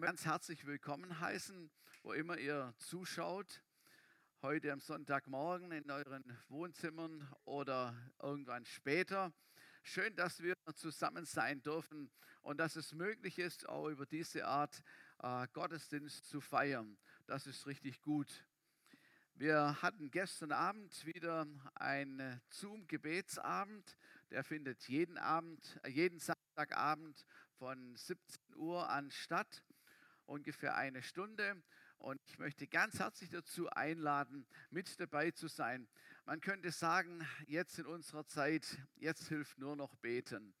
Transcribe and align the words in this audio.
ganz 0.00 0.24
herzlich 0.24 0.64
willkommen 0.64 1.20
heißen, 1.20 1.70
wo 2.02 2.12
immer 2.12 2.38
ihr 2.38 2.72
zuschaut. 2.78 3.62
Heute 4.40 4.72
am 4.72 4.80
Sonntagmorgen 4.80 5.72
in 5.72 5.90
euren 5.90 6.24
Wohnzimmern 6.48 7.28
oder 7.44 7.94
irgendwann 8.18 8.64
später. 8.64 9.30
Schön, 9.82 10.16
dass 10.16 10.42
wir 10.42 10.54
zusammen 10.74 11.26
sein 11.26 11.60
dürfen 11.60 12.10
und 12.40 12.58
dass 12.58 12.76
es 12.76 12.94
möglich 12.94 13.38
ist, 13.38 13.68
auch 13.68 13.88
über 13.88 14.06
diese 14.06 14.46
Art 14.46 14.82
äh, 15.18 15.46
Gottesdienst 15.52 16.26
zu 16.26 16.40
feiern. 16.40 16.96
Das 17.26 17.46
ist 17.46 17.66
richtig 17.66 18.00
gut. 18.00 18.46
Wir 19.34 19.82
hatten 19.82 20.10
gestern 20.10 20.52
Abend 20.52 21.04
wieder 21.04 21.46
einen 21.74 22.40
Zoom-Gebetsabend. 22.48 23.98
Der 24.30 24.44
findet 24.44 24.88
jeden 24.88 25.18
Abend, 25.18 25.78
äh, 25.82 25.90
jeden 25.90 26.20
Samstagabend 26.20 27.26
von 27.58 27.94
17 27.96 28.56
Uhr 28.56 28.88
an 28.88 29.10
statt, 29.10 29.62
ungefähr 30.30 30.76
eine 30.76 31.02
Stunde. 31.02 31.60
Und 31.98 32.22
ich 32.24 32.38
möchte 32.38 32.66
ganz 32.66 32.98
herzlich 32.98 33.28
dazu 33.28 33.68
einladen, 33.70 34.46
mit 34.70 34.98
dabei 34.98 35.32
zu 35.32 35.48
sein. 35.48 35.86
Man 36.24 36.40
könnte 36.40 36.70
sagen, 36.70 37.26
jetzt 37.46 37.78
in 37.78 37.84
unserer 37.84 38.24
Zeit, 38.26 38.78
jetzt 38.96 39.28
hilft 39.28 39.58
nur 39.58 39.76
noch 39.76 39.96
beten. 39.96 40.54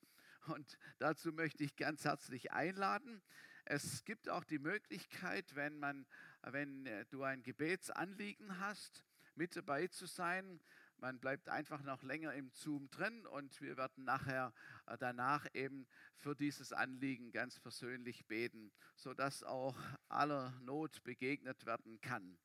Und 0.46 0.78
dazu 0.98 1.32
möchte 1.32 1.64
ich 1.64 1.76
ganz 1.76 2.04
herzlich 2.04 2.52
einladen. 2.52 3.22
Es 3.64 4.04
gibt 4.04 4.28
auch 4.28 4.44
die 4.44 4.58
Möglichkeit, 4.58 5.54
wenn, 5.54 5.78
man, 5.78 6.04
wenn 6.42 6.88
du 7.10 7.22
ein 7.22 7.42
Gebetsanliegen 7.42 8.58
hast, 8.58 9.04
mit 9.36 9.54
dabei 9.54 9.86
zu 9.86 10.06
sein. 10.06 10.60
Man 11.00 11.18
bleibt 11.18 11.48
einfach 11.48 11.82
noch 11.82 12.02
länger 12.02 12.34
im 12.34 12.50
Zoom 12.50 12.90
drin 12.90 13.26
und 13.26 13.58
wir 13.62 13.78
werden 13.78 14.04
nachher 14.04 14.52
äh, 14.86 14.98
danach 14.98 15.46
eben 15.54 15.86
für 16.14 16.36
dieses 16.36 16.74
Anliegen 16.74 17.32
ganz 17.32 17.58
persönlich 17.58 18.26
beten, 18.26 18.70
sodass 18.96 19.42
auch 19.42 19.78
aller 20.08 20.50
Not 20.60 21.02
begegnet 21.02 21.64
werden 21.64 22.02
kann. 22.02 22.38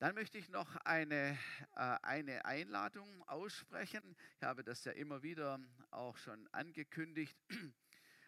Dann 0.00 0.14
möchte 0.14 0.36
ich 0.36 0.50
noch 0.50 0.76
eine, 0.84 1.38
äh, 1.76 1.96
eine 2.02 2.44
Einladung 2.44 3.22
aussprechen. 3.26 4.14
Ich 4.36 4.42
habe 4.42 4.62
das 4.62 4.84
ja 4.84 4.92
immer 4.92 5.22
wieder 5.22 5.60
auch 5.90 6.18
schon 6.18 6.46
angekündigt. 6.48 7.38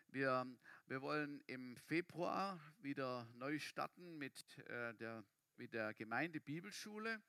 Wir, 0.09 0.47
wir 0.87 1.03
wollen 1.03 1.43
im 1.49 1.77
Februar 1.77 2.61
wieder 2.79 3.29
neu 3.35 3.59
starten 3.59 4.17
mit, 4.17 4.57
äh, 4.69 4.95
der, 4.95 5.25
mit 5.57 5.75
der 5.75 5.93
Gemeinde 5.93 6.41
Bibelschule. 6.41 7.21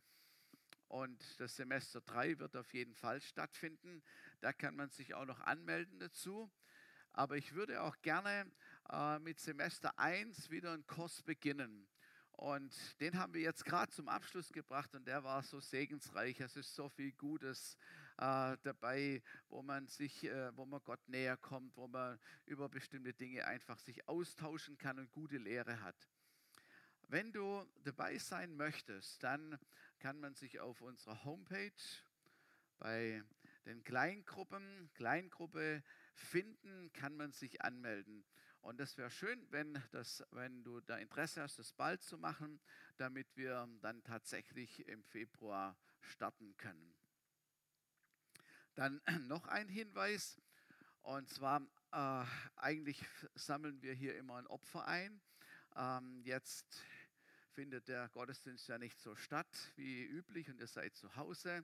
Und 0.87 1.39
das 1.39 1.55
Semester 1.55 2.01
3 2.01 2.39
wird 2.39 2.55
auf 2.55 2.73
jeden 2.73 2.93
Fall 2.93 3.21
stattfinden. 3.21 4.03
Da 4.41 4.53
kann 4.53 4.75
man 4.75 4.89
sich 4.89 5.13
auch 5.13 5.25
noch 5.25 5.41
anmelden 5.41 5.99
dazu. 5.99 6.51
Aber 7.13 7.37
ich 7.37 7.53
würde 7.53 7.81
auch 7.81 7.95
gerne 8.01 8.51
äh, 8.89 9.19
mit 9.19 9.39
Semester 9.39 9.97
1 9.97 10.49
wieder 10.49 10.73
einen 10.73 10.85
Kurs 10.85 11.21
beginnen. 11.23 11.87
Und 12.37 12.99
den 12.99 13.17
haben 13.17 13.33
wir 13.33 13.41
jetzt 13.41 13.63
gerade 13.63 13.91
zum 13.93 14.09
Abschluss 14.09 14.51
gebracht 14.51 14.93
und 14.93 15.07
der 15.07 15.23
war 15.23 15.41
so 15.41 15.61
segensreich. 15.61 16.41
Es 16.41 16.57
ist 16.57 16.75
so 16.75 16.89
viel 16.89 17.13
Gutes 17.13 17.77
äh, 18.17 18.57
dabei, 18.61 19.23
wo 19.47 19.61
man 19.61 19.87
sich, 19.87 20.25
äh, 20.25 20.55
wo 20.57 20.65
man 20.65 20.81
Gott 20.83 21.07
näher 21.07 21.37
kommt, 21.37 21.77
wo 21.77 21.87
man 21.87 22.19
über 22.45 22.67
bestimmte 22.67 23.13
Dinge 23.13 23.45
einfach 23.45 23.79
sich 23.79 24.05
austauschen 24.09 24.77
kann 24.77 24.99
und 24.99 25.11
gute 25.13 25.37
Lehre 25.37 25.79
hat. 25.81 25.95
Wenn 27.07 27.31
du 27.31 27.65
dabei 27.83 28.17
sein 28.17 28.57
möchtest, 28.57 29.23
dann 29.23 29.57
kann 29.99 30.19
man 30.19 30.35
sich 30.35 30.59
auf 30.59 30.81
unserer 30.81 31.23
Homepage 31.23 31.71
bei 32.77 33.23
den 33.65 33.83
Kleingruppen, 33.83 34.89
Kleingruppe 34.93 35.83
finden, 36.13 36.91
kann 36.93 37.15
man 37.15 37.31
sich 37.31 37.61
anmelden. 37.61 38.25
Und 38.61 38.79
das 38.79 38.97
wäre 38.97 39.11
schön, 39.11 39.45
wenn, 39.51 39.81
das, 39.91 40.23
wenn 40.31 40.63
du 40.63 40.81
da 40.81 40.97
Interesse 40.97 41.41
hast, 41.41 41.59
das 41.59 41.71
bald 41.73 42.01
zu 42.01 42.17
machen, 42.17 42.59
damit 42.97 43.27
wir 43.35 43.67
dann 43.81 44.03
tatsächlich 44.03 44.87
im 44.87 45.03
Februar 45.03 45.77
starten 46.01 46.55
können. 46.57 46.95
Dann 48.73 49.01
noch 49.27 49.47
ein 49.47 49.69
Hinweis, 49.69 50.41
und 51.01 51.29
zwar 51.29 51.61
äh, 51.91 52.25
eigentlich 52.55 53.05
sammeln 53.35 53.81
wir 53.81 53.93
hier 53.93 54.17
immer 54.17 54.37
ein 54.37 54.47
Opfer 54.47 54.87
ein. 54.87 55.21
Ähm, 55.75 56.21
jetzt 56.23 56.83
findet 57.55 57.87
der 57.87 58.09
Gottesdienst 58.09 58.67
ja 58.67 58.77
nicht 58.77 58.99
so 58.99 59.15
statt 59.15 59.47
wie 59.77 60.03
üblich 60.03 60.49
und 60.49 60.59
ihr 60.59 60.67
seid 60.67 60.93
zu 60.97 61.15
Hause. 61.15 61.63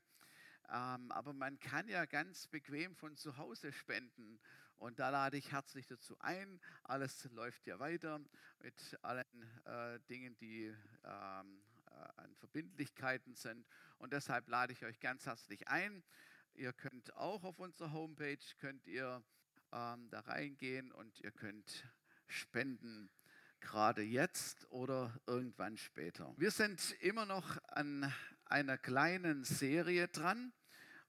Ähm, 0.69 1.11
aber 1.11 1.33
man 1.33 1.59
kann 1.59 1.89
ja 1.89 2.05
ganz 2.05 2.47
bequem 2.47 2.95
von 2.95 3.17
zu 3.17 3.35
Hause 3.35 3.73
spenden. 3.73 4.39
Und 4.77 4.99
da 4.99 5.09
lade 5.09 5.35
ich 5.35 5.51
herzlich 5.51 5.87
dazu 5.87 6.15
ein. 6.19 6.61
Alles 6.83 7.25
läuft 7.31 7.67
ja 7.67 7.77
weiter 7.79 8.21
mit 8.59 8.97
allen 9.01 9.25
äh, 9.65 9.99
Dingen, 10.09 10.37
die 10.37 10.73
ähm, 11.03 11.61
äh, 11.87 12.21
an 12.21 12.33
Verbindlichkeiten 12.37 13.35
sind. 13.35 13.67
Und 13.97 14.13
deshalb 14.13 14.47
lade 14.47 14.71
ich 14.71 14.85
euch 14.85 15.01
ganz 15.01 15.25
herzlich 15.25 15.67
ein. 15.67 16.05
Ihr 16.53 16.71
könnt 16.71 17.13
auch 17.17 17.43
auf 17.43 17.59
unserer 17.59 17.91
Homepage, 17.91 18.39
könnt 18.59 18.87
ihr 18.87 19.21
ähm, 19.73 20.09
da 20.09 20.21
reingehen 20.21 20.93
und 20.93 21.19
ihr 21.19 21.31
könnt 21.31 21.85
spenden 22.27 23.09
gerade 23.61 24.01
jetzt 24.01 24.69
oder 24.71 25.13
irgendwann 25.27 25.77
später. 25.77 26.33
Wir 26.37 26.51
sind 26.51 26.95
immer 26.99 27.25
noch 27.25 27.57
an 27.69 28.11
einer 28.45 28.77
kleinen 28.77 29.43
Serie 29.43 30.07
dran 30.07 30.51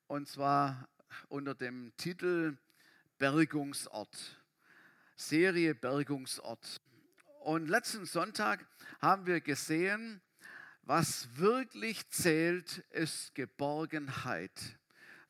und 0.06 0.28
zwar 0.28 0.88
unter 1.28 1.54
dem 1.54 1.92
Titel 1.96 2.56
Bergungsort. 3.18 4.42
Serie 5.16 5.74
Bergungsort. 5.74 6.80
Und 7.40 7.68
letzten 7.68 8.06
Sonntag 8.06 8.66
haben 9.00 9.26
wir 9.26 9.40
gesehen, 9.40 10.22
was 10.82 11.36
wirklich 11.36 12.08
zählt, 12.10 12.78
ist 12.90 13.34
Geborgenheit. 13.34 14.78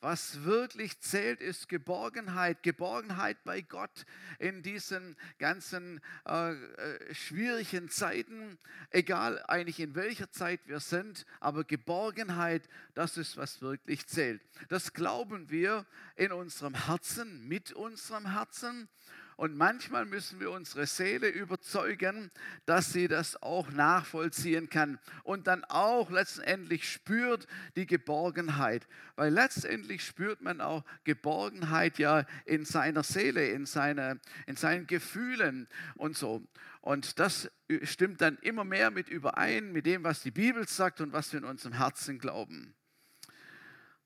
Was 0.02 0.42
wirklich 0.42 0.98
zählt, 0.98 1.40
ist 1.40 1.68
Geborgenheit. 1.68 2.64
Geborgenheit 2.64 3.44
bei 3.44 3.60
Gott 3.60 4.04
in 4.40 4.60
diesen 4.60 5.16
ganzen 5.38 6.00
äh, 6.26 6.54
äh, 6.54 7.14
schwierigen 7.14 7.88
Zeiten. 7.88 8.58
Egal 8.90 9.40
eigentlich 9.46 9.78
in 9.78 9.94
welcher 9.94 10.28
Zeit 10.32 10.58
wir 10.66 10.80
sind, 10.80 11.24
aber 11.38 11.62
Geborgenheit, 11.62 12.68
das 12.94 13.16
ist, 13.16 13.36
was 13.36 13.62
wirklich 13.62 14.04
zählt. 14.08 14.42
Das 14.68 14.92
glauben 14.92 15.50
wir 15.50 15.86
in 16.16 16.32
unserem 16.32 16.74
Herzen, 16.74 17.46
mit 17.46 17.72
unserem 17.72 18.32
Herzen. 18.32 18.88
Und 19.36 19.56
manchmal 19.56 20.04
müssen 20.04 20.40
wir 20.40 20.50
unsere 20.50 20.86
Seele 20.86 21.28
überzeugen, 21.28 22.30
dass 22.66 22.92
sie 22.92 23.08
das 23.08 23.42
auch 23.42 23.70
nachvollziehen 23.70 24.68
kann 24.68 24.98
und 25.24 25.46
dann 25.46 25.64
auch 25.64 26.10
letztendlich 26.10 26.90
spürt 26.90 27.46
die 27.76 27.86
Geborgenheit. 27.86 28.86
Weil 29.16 29.32
letztendlich 29.32 30.04
spürt 30.04 30.42
man 30.42 30.60
auch 30.60 30.84
Geborgenheit 31.04 31.98
ja 31.98 32.24
in 32.44 32.64
seiner 32.64 33.02
Seele, 33.02 33.48
in, 33.48 33.66
seine, 33.66 34.20
in 34.46 34.56
seinen 34.56 34.86
Gefühlen 34.86 35.68
und 35.94 36.16
so. 36.16 36.46
Und 36.80 37.18
das 37.18 37.50
stimmt 37.84 38.20
dann 38.20 38.36
immer 38.38 38.64
mehr 38.64 38.90
mit 38.90 39.08
überein 39.08 39.72
mit 39.72 39.86
dem, 39.86 40.04
was 40.04 40.22
die 40.22 40.30
Bibel 40.30 40.66
sagt 40.68 41.00
und 41.00 41.12
was 41.12 41.32
wir 41.32 41.38
in 41.38 41.44
unserem 41.44 41.74
Herzen 41.74 42.18
glauben. 42.18 42.74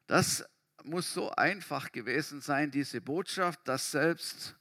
Das 0.06 0.44
muss 0.84 1.12
so 1.12 1.30
einfach 1.32 1.90
gewesen 1.90 2.40
sein, 2.40 2.70
diese 2.70 3.00
Botschaft, 3.00 3.66
dass 3.66 3.90
selbst 3.90 4.54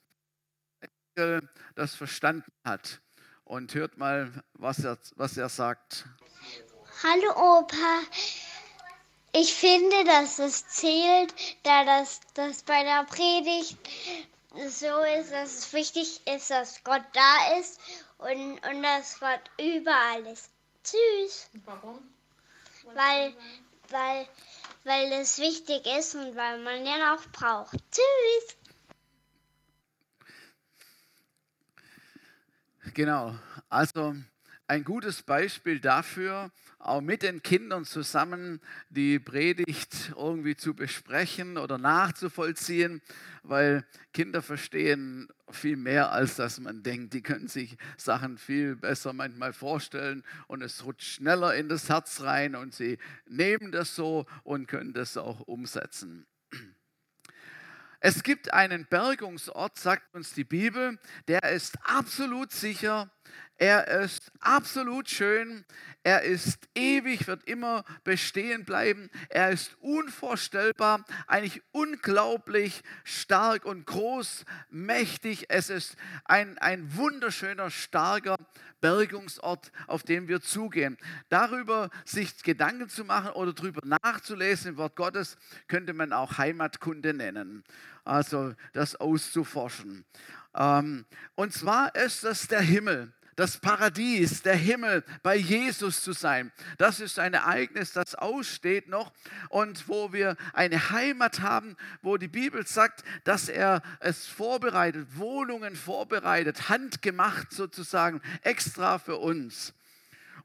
das 1.75 1.95
verstanden 1.95 2.51
hat. 2.63 2.99
Und 3.43 3.73
hört 3.75 3.97
mal, 3.97 4.31
was 4.53 4.83
er, 4.83 4.97
was 5.15 5.37
er 5.37 5.49
sagt. 5.49 6.05
Hallo 7.03 7.59
Opa. 7.59 8.01
Ich 9.33 9.53
finde, 9.53 10.03
dass 10.05 10.39
es 10.39 10.67
zählt, 10.67 11.33
da 11.63 11.83
das, 11.83 12.21
das 12.33 12.63
bei 12.63 12.83
der 12.83 13.03
Predigt 13.03 13.77
so 14.67 15.01
ist, 15.19 15.31
dass 15.31 15.57
es 15.57 15.73
wichtig 15.73 16.21
ist, 16.25 16.49
dass 16.49 16.83
Gott 16.83 17.03
da 17.13 17.59
ist 17.59 17.79
und, 18.17 18.59
und 18.65 18.83
dass 18.83 19.19
Gott 19.19 19.41
überall 19.59 20.25
ist. 20.27 20.49
Tschüss. 20.83 21.49
Warum? 21.65 21.99
Weil, 22.93 23.35
weil, 23.89 24.27
weil 24.85 25.11
es 25.13 25.37
wichtig 25.37 25.85
ist 25.85 26.15
und 26.15 26.35
weil 26.35 26.59
man 26.59 26.85
ihn 26.85 27.01
auch 27.03 27.25
braucht. 27.33 27.75
Tschüss. 27.91 28.55
Genau, 32.95 33.35
also 33.69 34.15
ein 34.67 34.85
gutes 34.85 35.21
Beispiel 35.21 35.81
dafür, 35.81 36.49
auch 36.79 37.01
mit 37.01 37.23
den 37.23 37.43
Kindern 37.43 37.83
zusammen 37.83 38.61
die 38.89 39.19
Predigt 39.19 40.13
irgendwie 40.15 40.55
zu 40.55 40.73
besprechen 40.73 41.57
oder 41.57 41.77
nachzuvollziehen, 41.77 43.01
weil 43.43 43.85
Kinder 44.13 44.41
verstehen 44.41 45.27
viel 45.51 45.75
mehr, 45.75 46.13
als 46.13 46.37
dass 46.37 46.59
man 46.61 46.83
denkt. 46.83 47.13
Die 47.13 47.21
können 47.21 47.49
sich 47.49 47.77
Sachen 47.97 48.37
viel 48.37 48.77
besser 48.77 49.11
manchmal 49.13 49.51
vorstellen 49.51 50.23
und 50.47 50.63
es 50.63 50.85
rutscht 50.85 51.15
schneller 51.17 51.53
in 51.53 51.67
das 51.67 51.89
Herz 51.89 52.21
rein 52.21 52.55
und 52.55 52.73
sie 52.73 52.97
nehmen 53.27 53.73
das 53.73 53.93
so 53.93 54.25
und 54.43 54.67
können 54.67 54.93
das 54.93 55.17
auch 55.17 55.41
umsetzen. 55.41 56.25
Es 58.07 58.21
gibt 58.21 58.53
einen 58.53 58.85
Bergungsort, 58.85 59.79
sagt 59.79 60.13
uns 60.13 60.31
die 60.35 60.43
Bibel, 60.43 60.99
der 61.27 61.41
ist 61.41 61.75
absolut 61.85 62.51
sicher, 62.51 63.09
er 63.57 63.87
ist 64.01 64.31
absolut 64.41 65.09
schön, 65.09 65.63
er 66.03 66.23
ist 66.23 66.67
ewig, 66.75 67.25
wird 67.25 67.45
immer 67.45 67.85
bestehen 68.03 68.65
bleiben, 68.65 69.09
er 69.29 69.51
ist 69.51 69.77
unvorstellbar, 69.79 71.05
eigentlich 71.25 71.63
unglaublich 71.71 72.83
stark 73.05 73.63
und 73.63 73.85
groß, 73.85 74.43
mächtig. 74.69 75.45
Es 75.47 75.69
ist 75.69 75.95
ein, 76.25 76.57
ein 76.57 76.97
wunderschöner, 76.97 77.71
starker 77.71 78.35
Bergungsort, 78.81 79.71
auf 79.87 80.03
den 80.03 80.27
wir 80.27 80.41
zugehen. 80.41 80.97
Darüber 81.29 81.89
sich 82.03 82.43
Gedanken 82.43 82.89
zu 82.89 83.05
machen 83.05 83.31
oder 83.31 83.53
darüber 83.53 83.81
nachzulesen 83.83 84.71
im 84.71 84.77
Wort 84.77 84.97
Gottes, 84.97 85.37
könnte 85.69 85.93
man 85.93 86.11
auch 86.11 86.37
Heimatkunde 86.37 87.13
nennen. 87.13 87.63
Also 88.03 88.53
das 88.73 88.95
auszuforschen. 88.97 90.05
Ähm, 90.53 91.05
und 91.35 91.53
zwar 91.53 91.95
ist 91.95 92.23
das 92.23 92.47
der 92.47 92.61
Himmel 92.61 93.11
das 93.35 93.57
Paradies, 93.57 94.41
der 94.41 94.55
Himmel, 94.55 95.03
bei 95.23 95.35
Jesus 95.35 96.01
zu 96.01 96.13
sein. 96.13 96.51
Das 96.77 96.99
ist 96.99 97.19
ein 97.19 97.33
Ereignis, 97.33 97.91
das 97.91 98.15
aussteht 98.15 98.87
noch 98.87 99.11
und 99.49 99.87
wo 99.87 100.13
wir 100.13 100.37
eine 100.53 100.91
Heimat 100.91 101.41
haben, 101.41 101.75
wo 102.01 102.17
die 102.17 102.27
Bibel 102.27 102.65
sagt, 102.65 103.03
dass 103.23 103.49
er 103.49 103.81
es 103.99 104.25
vorbereitet, 104.25 105.07
Wohnungen 105.15 105.75
vorbereitet, 105.75 106.69
handgemacht 106.69 107.51
sozusagen, 107.51 108.21
extra 108.41 108.99
für 108.99 109.17
uns. 109.17 109.73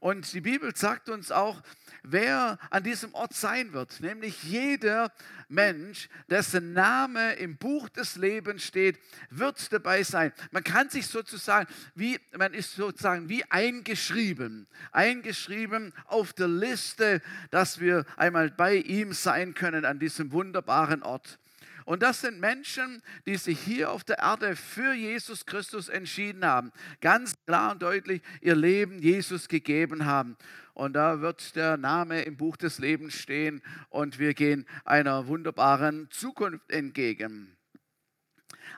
Und 0.01 0.33
die 0.33 0.41
Bibel 0.41 0.75
sagt 0.75 1.09
uns 1.09 1.31
auch, 1.31 1.61
wer 2.01 2.57
an 2.71 2.83
diesem 2.83 3.13
Ort 3.13 3.35
sein 3.35 3.71
wird, 3.71 3.99
nämlich 3.99 4.41
jeder 4.41 5.13
Mensch, 5.47 6.09
dessen 6.27 6.73
Name 6.73 7.33
im 7.33 7.55
Buch 7.55 7.87
des 7.87 8.15
Lebens 8.15 8.63
steht, 8.63 8.97
wird 9.29 9.71
dabei 9.71 10.01
sein. 10.01 10.33
Man 10.49 10.63
kann 10.63 10.89
sich 10.89 11.05
sozusagen, 11.05 11.71
wie, 11.93 12.19
man 12.35 12.55
ist 12.55 12.73
sozusagen 12.73 13.29
wie 13.29 13.43
eingeschrieben, 13.51 14.65
eingeschrieben 14.91 15.93
auf 16.07 16.33
der 16.33 16.47
Liste, 16.47 17.21
dass 17.51 17.79
wir 17.79 18.03
einmal 18.17 18.49
bei 18.49 18.77
ihm 18.77 19.13
sein 19.13 19.53
können 19.53 19.85
an 19.85 19.99
diesem 19.99 20.31
wunderbaren 20.31 21.03
Ort. 21.03 21.37
Und 21.85 22.03
das 22.03 22.21
sind 22.21 22.39
Menschen, 22.39 23.01
die 23.25 23.37
sich 23.37 23.59
hier 23.59 23.91
auf 23.91 24.03
der 24.03 24.19
Erde 24.19 24.55
für 24.55 24.93
Jesus 24.93 25.45
Christus 25.45 25.89
entschieden 25.89 26.45
haben. 26.45 26.71
Ganz 26.99 27.33
klar 27.45 27.71
und 27.71 27.81
deutlich 27.81 28.21
ihr 28.41 28.55
Leben 28.55 29.01
Jesus 29.01 29.47
gegeben 29.47 30.05
haben. 30.05 30.37
Und 30.73 30.93
da 30.93 31.21
wird 31.21 31.55
der 31.55 31.77
Name 31.77 32.21
im 32.23 32.37
Buch 32.37 32.57
des 32.57 32.79
Lebens 32.79 33.13
stehen 33.13 33.61
und 33.89 34.19
wir 34.19 34.33
gehen 34.33 34.65
einer 34.85 35.27
wunderbaren 35.27 36.09
Zukunft 36.11 36.71
entgegen. 36.71 37.57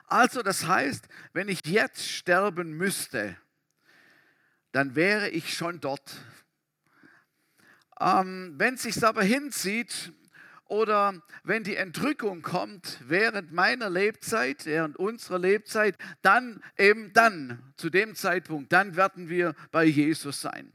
Also 0.06 0.42
das 0.42 0.66
heißt, 0.66 1.08
wenn 1.32 1.48
ich 1.48 1.60
jetzt 1.66 2.08
sterben 2.08 2.72
müsste, 2.72 3.36
dann 4.72 4.96
wäre 4.96 5.28
ich 5.28 5.54
schon 5.54 5.80
dort. 5.80 6.16
Ähm, 8.00 8.54
wenn 8.56 8.74
es 8.74 8.82
sich 8.82 9.02
aber 9.04 9.22
hinzieht, 9.22 10.12
oder 10.66 11.22
wenn 11.42 11.64
die 11.64 11.76
Entrückung 11.76 12.42
kommt 12.42 12.98
während 13.06 13.52
meiner 13.52 13.90
Lebzeit, 13.90 14.66
während 14.66 14.96
unserer 14.96 15.38
Lebzeit, 15.38 15.96
dann 16.22 16.62
eben 16.78 17.12
dann, 17.12 17.74
zu 17.76 17.90
dem 17.90 18.14
Zeitpunkt, 18.14 18.72
dann 18.72 18.96
werden 18.96 19.28
wir 19.28 19.54
bei 19.70 19.84
Jesus 19.84 20.40
sein. 20.40 20.72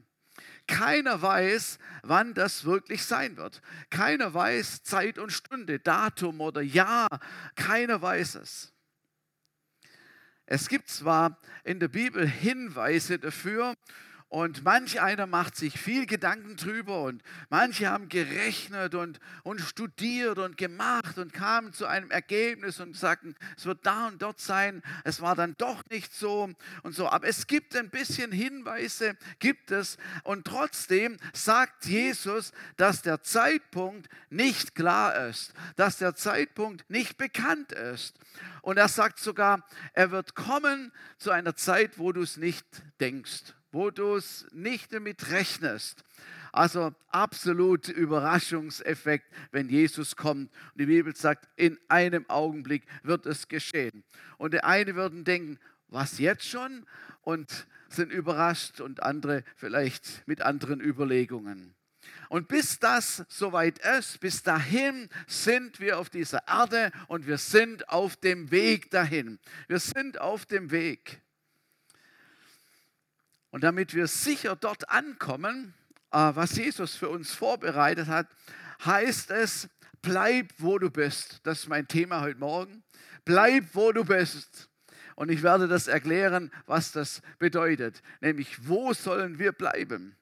Keiner 0.66 1.20
weiß, 1.20 1.78
wann 2.02 2.32
das 2.34 2.64
wirklich 2.64 3.04
sein 3.04 3.36
wird. 3.36 3.60
Keiner 3.90 4.32
weiß 4.32 4.84
Zeit 4.84 5.18
und 5.18 5.32
Stunde, 5.32 5.80
Datum 5.80 6.40
oder 6.40 6.60
Jahr. 6.60 7.08
Keiner 7.56 8.00
weiß 8.00 8.36
es. 8.36 8.72
Es 10.46 10.68
gibt 10.68 10.88
zwar 10.88 11.38
in 11.64 11.80
der 11.80 11.88
Bibel 11.88 12.26
Hinweise 12.26 13.18
dafür, 13.18 13.74
und 14.30 14.62
manch 14.62 15.00
einer 15.00 15.26
macht 15.26 15.56
sich 15.56 15.76
viel 15.76 16.06
Gedanken 16.06 16.54
drüber 16.54 17.02
und 17.02 17.20
manche 17.48 17.90
haben 17.90 18.08
gerechnet 18.08 18.94
und, 18.94 19.18
und 19.42 19.60
studiert 19.60 20.38
und 20.38 20.56
gemacht 20.56 21.18
und 21.18 21.32
kamen 21.32 21.72
zu 21.72 21.84
einem 21.86 22.12
Ergebnis 22.12 22.78
und 22.78 22.96
sagten, 22.96 23.34
es 23.56 23.66
wird 23.66 23.84
da 23.84 24.06
und 24.06 24.22
dort 24.22 24.38
sein. 24.38 24.84
Es 25.02 25.20
war 25.20 25.34
dann 25.34 25.56
doch 25.58 25.82
nicht 25.90 26.14
so 26.14 26.48
und 26.84 26.94
so. 26.94 27.08
Aber 27.08 27.26
es 27.26 27.48
gibt 27.48 27.74
ein 27.74 27.90
bisschen 27.90 28.30
Hinweise, 28.30 29.16
gibt 29.40 29.72
es. 29.72 29.98
Und 30.22 30.46
trotzdem 30.46 31.16
sagt 31.32 31.86
Jesus, 31.86 32.52
dass 32.76 33.02
der 33.02 33.24
Zeitpunkt 33.24 34.08
nicht 34.30 34.76
klar 34.76 35.26
ist, 35.26 35.54
dass 35.74 35.98
der 35.98 36.14
Zeitpunkt 36.14 36.88
nicht 36.88 37.18
bekannt 37.18 37.72
ist. 37.72 38.16
Und 38.62 38.76
er 38.76 38.86
sagt 38.86 39.18
sogar, 39.18 39.66
er 39.92 40.12
wird 40.12 40.36
kommen 40.36 40.92
zu 41.18 41.32
einer 41.32 41.56
Zeit, 41.56 41.98
wo 41.98 42.12
du 42.12 42.22
es 42.22 42.36
nicht 42.36 42.64
denkst 43.00 43.54
wo 43.72 43.90
du 43.90 44.16
es 44.16 44.46
nicht 44.52 44.92
damit 44.92 45.30
rechnest. 45.30 46.04
Also 46.52 46.92
absolut 47.08 47.88
Überraschungseffekt, 47.88 49.26
wenn 49.52 49.68
Jesus 49.68 50.16
kommt. 50.16 50.50
Und 50.72 50.80
die 50.80 50.86
Bibel 50.86 51.14
sagt, 51.14 51.48
in 51.56 51.78
einem 51.88 52.28
Augenblick 52.28 52.82
wird 53.02 53.26
es 53.26 53.48
geschehen. 53.48 54.02
Und 54.38 54.54
die 54.54 54.64
einen 54.64 54.96
würden 54.96 55.24
denken, 55.24 55.58
was 55.88 56.18
jetzt 56.18 56.48
schon? 56.48 56.86
Und 57.22 57.66
sind 57.88 58.12
überrascht 58.12 58.80
und 58.80 59.02
andere 59.02 59.44
vielleicht 59.56 60.26
mit 60.26 60.42
anderen 60.42 60.80
Überlegungen. 60.80 61.74
Und 62.28 62.48
bis 62.48 62.78
das 62.78 63.24
soweit 63.28 63.78
ist, 63.98 64.20
bis 64.20 64.42
dahin 64.42 65.08
sind 65.26 65.80
wir 65.80 65.98
auf 65.98 66.10
dieser 66.10 66.46
Erde 66.46 66.92
und 67.08 67.26
wir 67.26 67.38
sind 67.38 67.88
auf 67.88 68.16
dem 68.16 68.50
Weg 68.50 68.90
dahin. 68.90 69.38
Wir 69.66 69.80
sind 69.80 70.20
auf 70.20 70.46
dem 70.46 70.70
Weg. 70.70 71.20
Und 73.50 73.64
damit 73.64 73.94
wir 73.94 74.06
sicher 74.06 74.56
dort 74.56 74.88
ankommen, 74.90 75.74
äh, 76.12 76.18
was 76.34 76.56
Jesus 76.56 76.94
für 76.96 77.08
uns 77.08 77.34
vorbereitet 77.34 78.08
hat, 78.08 78.28
heißt 78.84 79.30
es, 79.30 79.68
bleib 80.02 80.52
wo 80.58 80.78
du 80.78 80.90
bist. 80.90 81.40
Das 81.44 81.60
ist 81.60 81.68
mein 81.68 81.88
Thema 81.88 82.20
heute 82.20 82.38
Morgen. 82.38 82.82
Bleib 83.24 83.64
wo 83.74 83.92
du 83.92 84.04
bist. 84.04 84.68
Und 85.16 85.30
ich 85.30 85.42
werde 85.42 85.68
das 85.68 85.86
erklären, 85.86 86.50
was 86.66 86.92
das 86.92 87.20
bedeutet. 87.38 88.02
Nämlich, 88.20 88.66
wo 88.68 88.94
sollen 88.94 89.38
wir 89.38 89.52
bleiben? 89.52 90.16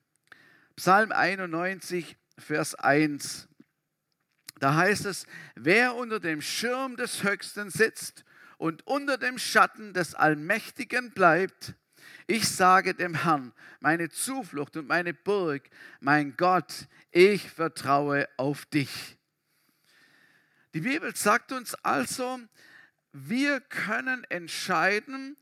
Psalm 0.75 1.13
91, 1.13 2.17
Vers 2.39 2.75
1. 2.75 3.49
Da 4.59 4.75
heißt 4.75 5.07
es, 5.07 5.27
wer 5.55 5.95
unter 5.95 6.19
dem 6.19 6.43
Schirm 6.43 6.97
des 6.97 7.23
Höchsten 7.23 7.71
sitzt 7.71 8.25
und 8.57 8.87
unter 8.87 9.19
dem 9.19 9.39
Schatten 9.39 9.93
des 9.93 10.15
Allmächtigen 10.15 11.13
bleibt, 11.13 11.75
ich 12.29 12.47
sage 12.47 12.95
dem 12.95 13.15
Herrn, 13.15 13.53
meine 13.81 14.11
Zuflucht 14.11 14.77
und 14.77 14.87
meine 14.87 15.15
Burg, 15.15 15.69
mein 15.99 16.37
Gott, 16.37 16.87
ich 17.11 17.51
vertraue 17.51 18.29
auf 18.37 18.67
dich. 18.67 19.17
Die 20.75 20.81
Bibel 20.81 21.17
sagt 21.17 21.53
uns 21.53 21.75
also, 21.77 22.39
wir 23.13 23.61
können 23.61 24.25
entscheiden, 24.25 25.39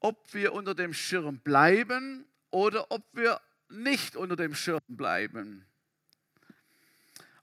ob 0.00 0.32
wir 0.32 0.54
unter 0.54 0.74
dem 0.74 0.94
Schirm 0.94 1.40
bleiben 1.40 2.24
oder 2.50 2.90
ob 2.90 3.04
wir 3.12 3.38
nicht 3.68 4.16
unter 4.16 4.36
dem 4.36 4.54
Schirm 4.54 4.80
bleiben. 4.88 5.66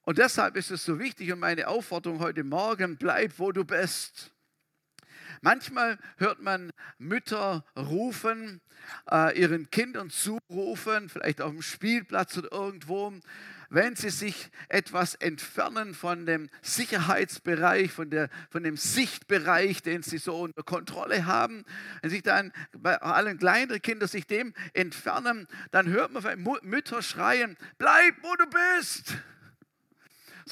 Und 0.02 0.18
deshalb 0.18 0.58
ist 0.58 0.72
es 0.72 0.84
so 0.84 0.98
wichtig 0.98 1.32
und 1.32 1.40
meine 1.40 1.68
Aufforderung 1.68 2.20
heute 2.20 2.44
Morgen, 2.44 2.98
bleib, 2.98 3.38
wo 3.38 3.52
du 3.52 3.64
bist. 3.64 4.32
Manchmal 5.42 5.98
hört 6.18 6.42
man 6.42 6.72
Mütter 7.00 7.66
rufen, 7.76 8.62
äh, 9.10 9.40
ihren 9.40 9.72
Kindern 9.72 10.12
zurufen, 10.12 11.10
vielleicht 11.10 11.42
auf 11.42 11.52
dem 11.52 11.64
Spielplatz 11.64 12.38
oder 12.38 12.52
irgendwo, 12.52 13.12
wenn 13.70 13.96
sie 13.96 14.12
sich 14.12 14.52
etwas 14.70 15.16
entfernen 15.16 15.96
von 15.96 16.28
dem 16.28 16.50
Sicherheitsbereich, 16.62 17.92
von, 17.92 18.10
der, 18.10 18.30
von 18.50 18.64
dem 18.64 18.78
Sichtbereich, 18.78 19.82
den 19.82 20.04
sie 20.04 20.20
so 20.20 20.42
unter 20.42 20.62
Kontrolle 20.62 21.26
haben, 21.26 21.66
wenn 22.02 22.12
sich 22.12 22.22
dann 22.22 22.52
bei 22.78 23.02
allen 23.02 23.40
kleineren 23.40 23.82
Kindern 23.82 24.10
sich 24.10 24.28
dem 24.28 24.54
entfernen, 24.74 25.48
dann 25.72 25.88
hört 25.88 26.12
man 26.12 26.48
Mütter 26.64 27.02
schreien, 27.02 27.58
bleib, 27.78 28.16
wo 28.22 28.36
du 28.36 28.46
bist. 28.78 29.16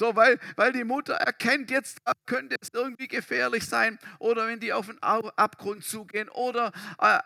So, 0.00 0.16
weil, 0.16 0.38
weil 0.56 0.72
die 0.72 0.84
Mutter 0.84 1.12
erkennt, 1.12 1.70
jetzt 1.70 2.00
könnte 2.24 2.56
es 2.58 2.70
irgendwie 2.72 3.06
gefährlich 3.06 3.66
sein 3.66 3.98
oder 4.18 4.46
wenn 4.46 4.58
die 4.58 4.72
auf 4.72 4.88
einen 4.88 4.98
Abgrund 5.02 5.84
zugehen 5.84 6.30
oder 6.30 6.72
äh, 6.98 7.18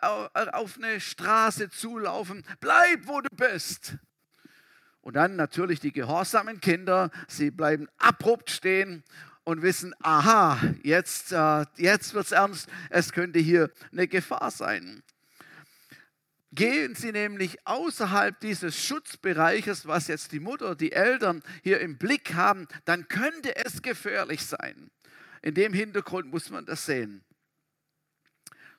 auf 0.51 0.75
eine 0.75 0.99
Straße 0.99 1.69
zulaufen. 1.69 2.43
Bleib, 2.59 3.07
wo 3.07 3.21
du 3.21 3.29
bist. 3.33 3.95
Und 4.99 5.15
dann 5.15 5.37
natürlich 5.37 5.79
die 5.79 5.93
gehorsamen 5.93 6.59
Kinder, 6.59 7.11
sie 7.29 7.49
bleiben 7.49 7.87
abrupt 7.97 8.49
stehen 8.49 9.05
und 9.45 9.61
wissen, 9.61 9.95
aha, 10.01 10.59
jetzt, 10.83 11.31
äh, 11.31 11.65
jetzt 11.77 12.13
wird 12.13 12.25
es 12.25 12.33
ernst, 12.33 12.67
es 12.89 13.13
könnte 13.13 13.39
hier 13.39 13.71
eine 13.93 14.09
Gefahr 14.09 14.51
sein. 14.51 15.01
Gehen 16.55 16.95
Sie 16.95 17.11
nämlich 17.11 17.67
außerhalb 17.67 18.39
dieses 18.39 18.81
Schutzbereiches, 18.81 19.87
was 19.87 20.07
jetzt 20.07 20.31
die 20.31 20.39
Mutter, 20.39 20.75
die 20.75 20.93
Eltern 20.93 21.43
hier 21.63 21.81
im 21.81 21.97
Blick 21.97 22.33
haben, 22.33 22.67
dann 22.85 23.09
könnte 23.09 23.57
es 23.57 23.81
gefährlich 23.81 24.45
sein. 24.45 24.89
in 25.41 25.53
dem 25.53 25.73
Hintergrund 25.73 26.31
muss 26.31 26.49
man 26.49 26.65
das 26.65 26.85
sehen. 26.85 27.23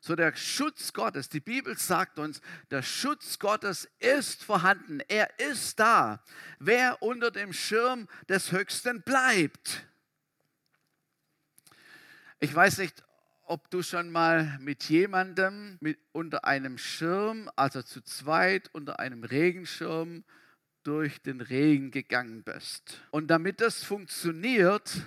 So 0.01 0.17
der 0.17 0.35
Schutz 0.37 0.93
Gottes, 0.93 1.29
die 1.29 1.41
Bibel 1.41 1.77
sagt 1.77 2.19
uns, 2.19 2.41
der 2.71 2.83
Schutz 2.83 3.39
Gottes 3.39 3.89
ist 3.99 4.43
vorhanden, 4.43 5.01
er 5.09 5.39
ist 5.39 5.79
da. 5.79 6.25
Wer 6.59 7.03
unter 7.03 7.31
dem 7.31 7.53
Schirm 7.53 8.09
des 8.29 8.53
Höchsten 8.53 9.03
bleibt. 9.03 9.87
Ich 12.41 12.55
weiß 12.55 12.79
nicht, 12.79 13.03
ob 13.47 13.71
du 13.71 13.83
schon 13.83 14.11
mal 14.11 14.59
mit 14.61 14.85
jemandem 14.85 15.79
mit 15.81 15.99
unter 16.13 16.45
einem 16.45 16.79
Schirm, 16.79 17.49
also 17.55 17.83
zu 17.83 18.03
zweit 18.03 18.69
unter 18.75 18.99
einem 18.99 19.23
Regenschirm 19.23 20.25
durch 20.83 21.23
den 21.23 21.41
Regen 21.41 21.91
gegangen 21.91 22.43
bist. 22.43 23.01
Und 23.11 23.29
damit 23.29 23.61
das 23.61 23.85
funktioniert, 23.85 25.03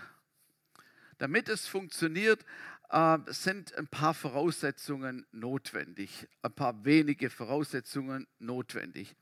damit 1.18 1.50
es 1.50 1.68
funktioniert, 1.68 2.46
äh, 2.90 3.18
sind 3.28 3.76
ein 3.76 3.88
paar 3.88 4.14
Voraussetzungen 4.14 5.26
notwendig, 5.32 6.28
ein 6.42 6.54
paar 6.54 6.86
wenige 6.86 7.30
Voraussetzungen 7.30 8.26
notwendig. 8.40 9.16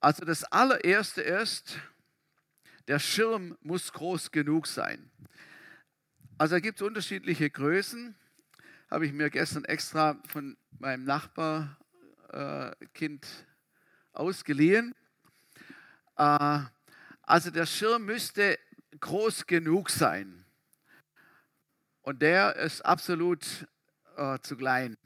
Also 0.00 0.24
das 0.24 0.44
allererste 0.44 1.22
ist, 1.22 1.78
der 2.88 2.98
Schirm 2.98 3.56
muss 3.62 3.92
groß 3.92 4.32
genug 4.32 4.66
sein. 4.66 5.10
Also 6.40 6.54
da 6.54 6.60
gibt 6.60 6.80
es 6.80 6.86
unterschiedliche 6.86 7.50
Größen. 7.50 8.14
Habe 8.90 9.04
ich 9.04 9.12
mir 9.12 9.28
gestern 9.28 9.66
extra 9.66 10.18
von 10.26 10.56
meinem 10.78 11.04
Nachbarkind 11.04 11.66
äh, 13.26 13.28
ausgeliehen. 14.14 14.94
Äh, 16.16 16.60
also 17.20 17.50
der 17.50 17.66
Schirm 17.66 18.06
müsste 18.06 18.58
groß 19.00 19.46
genug 19.46 19.90
sein. 19.90 20.46
Und 22.00 22.22
der 22.22 22.56
ist 22.56 22.86
absolut 22.86 23.68
äh, 24.16 24.38
zu 24.38 24.56
klein. 24.56 24.96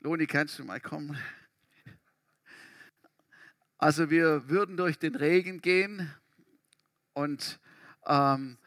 Loni, 0.00 0.26
kannst 0.26 0.58
du 0.58 0.64
mal 0.64 0.82
kommen? 0.82 1.18
Also 3.78 4.10
wir 4.10 4.50
würden 4.50 4.76
durch 4.76 4.98
den 4.98 5.14
Regen 5.14 5.62
gehen 5.62 6.12
und, 7.14 7.58
ähm, 8.04 8.58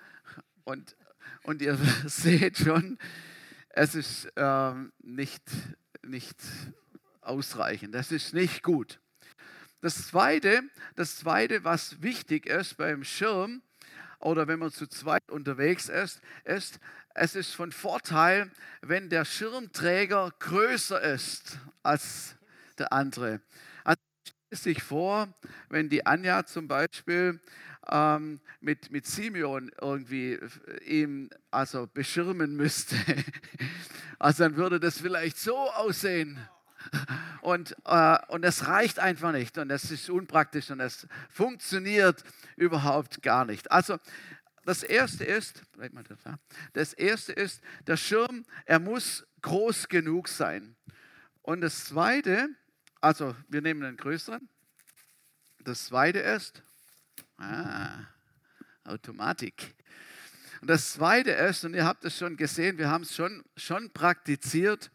und, 0.64 0.96
und 1.50 1.64
ihr 1.64 1.76
seht 2.06 2.60
schon, 2.60 3.00
es 3.70 3.96
ist 3.96 4.32
ähm, 4.36 4.94
nicht, 5.00 5.42
nicht 6.04 6.38
ausreichend, 7.22 7.96
das 7.96 8.12
ist 8.12 8.36
nicht 8.36 8.62
gut. 8.62 9.00
Das 9.82 10.08
Zweite, 10.08 10.62
das 10.96 11.16
Zweite, 11.18 11.64
was 11.64 12.04
wichtig 12.04 12.46
ist 12.46 12.78
beim 12.78 13.04
Schirm 13.04 13.64
oder 14.20 14.48
wenn 14.48 14.60
man 14.60 14.72
zu 14.72 14.86
zweit 14.86 15.32
unterwegs 15.32 15.90
ist, 15.90 16.22
ist, 16.44 16.80
es 17.16 17.34
ist 17.34 17.56
von 17.56 17.72
Vorteil, 17.72 18.52
wenn 18.82 19.10
der 19.10 19.26
Schirmträger 19.26 20.32
größer 20.38 21.02
ist 21.02 21.58
als 21.82 22.36
der 22.78 22.94
andere. 22.94 23.42
Also 23.84 24.00
stelle 24.24 24.62
sich 24.76 24.84
vor, 24.84 25.34
wenn 25.70 25.90
die 25.90 26.06
Anja 26.06 26.46
zum 26.46 26.68
Beispiel 26.68 27.40
ähm, 27.92 28.40
mit, 28.62 28.92
mit 28.92 29.06
Simeon 29.06 29.72
irgendwie 29.82 30.40
ihm 30.86 31.30
also 31.52 31.88
beschirmen 31.94 32.56
müsste, 32.56 32.96
also 34.20 34.44
dann 34.44 34.56
würde 34.56 34.80
das 34.80 35.00
vielleicht 35.00 35.38
so 35.38 35.58
aussehen. 35.58 36.40
Und, 37.42 37.76
äh, 37.86 38.18
und 38.30 38.42
das 38.42 38.68
reicht 38.68 39.00
einfach 39.00 39.32
nicht 39.32 39.58
und 39.58 39.70
das 39.70 39.92
ist 39.92 40.10
unpraktisch 40.10 40.72
und 40.72 40.80
das 40.80 41.08
funktioniert 41.30 42.24
überhaupt 42.56 43.22
gar 43.22 43.46
nicht. 43.46 43.72
Also 43.72 43.98
das 44.66 44.84
erste 44.84 45.24
ist, 45.24 45.64
das 46.74 46.94
erste 46.94 47.34
ist, 47.34 47.62
der 47.88 47.98
Schirm, 47.98 48.46
er 48.66 48.80
muss 48.80 49.26
groß 49.42 49.88
genug 49.88 50.28
sein. 50.28 50.76
Und 51.42 51.62
das 51.62 51.86
zweite, 51.86 52.50
also 53.02 53.36
wir 53.48 53.62
nehmen 53.62 53.84
einen 53.84 53.98
größeren. 53.98 54.48
Das 55.64 55.86
zweite 55.86 56.20
ist, 56.20 56.64
ah, 57.40 58.06
Automatik. 58.84 59.76
Und 60.62 60.70
das 60.70 60.94
zweite 60.94 61.32
ist, 61.32 61.64
und 61.64 61.74
ihr 61.74 61.86
habt 61.86 62.04
es 62.06 62.18
schon 62.18 62.36
gesehen, 62.36 62.78
wir 62.78 62.90
haben 62.90 63.04
es 63.04 63.16
schon, 63.16 63.44
schon 63.56 63.92
praktiziert, 63.92 64.92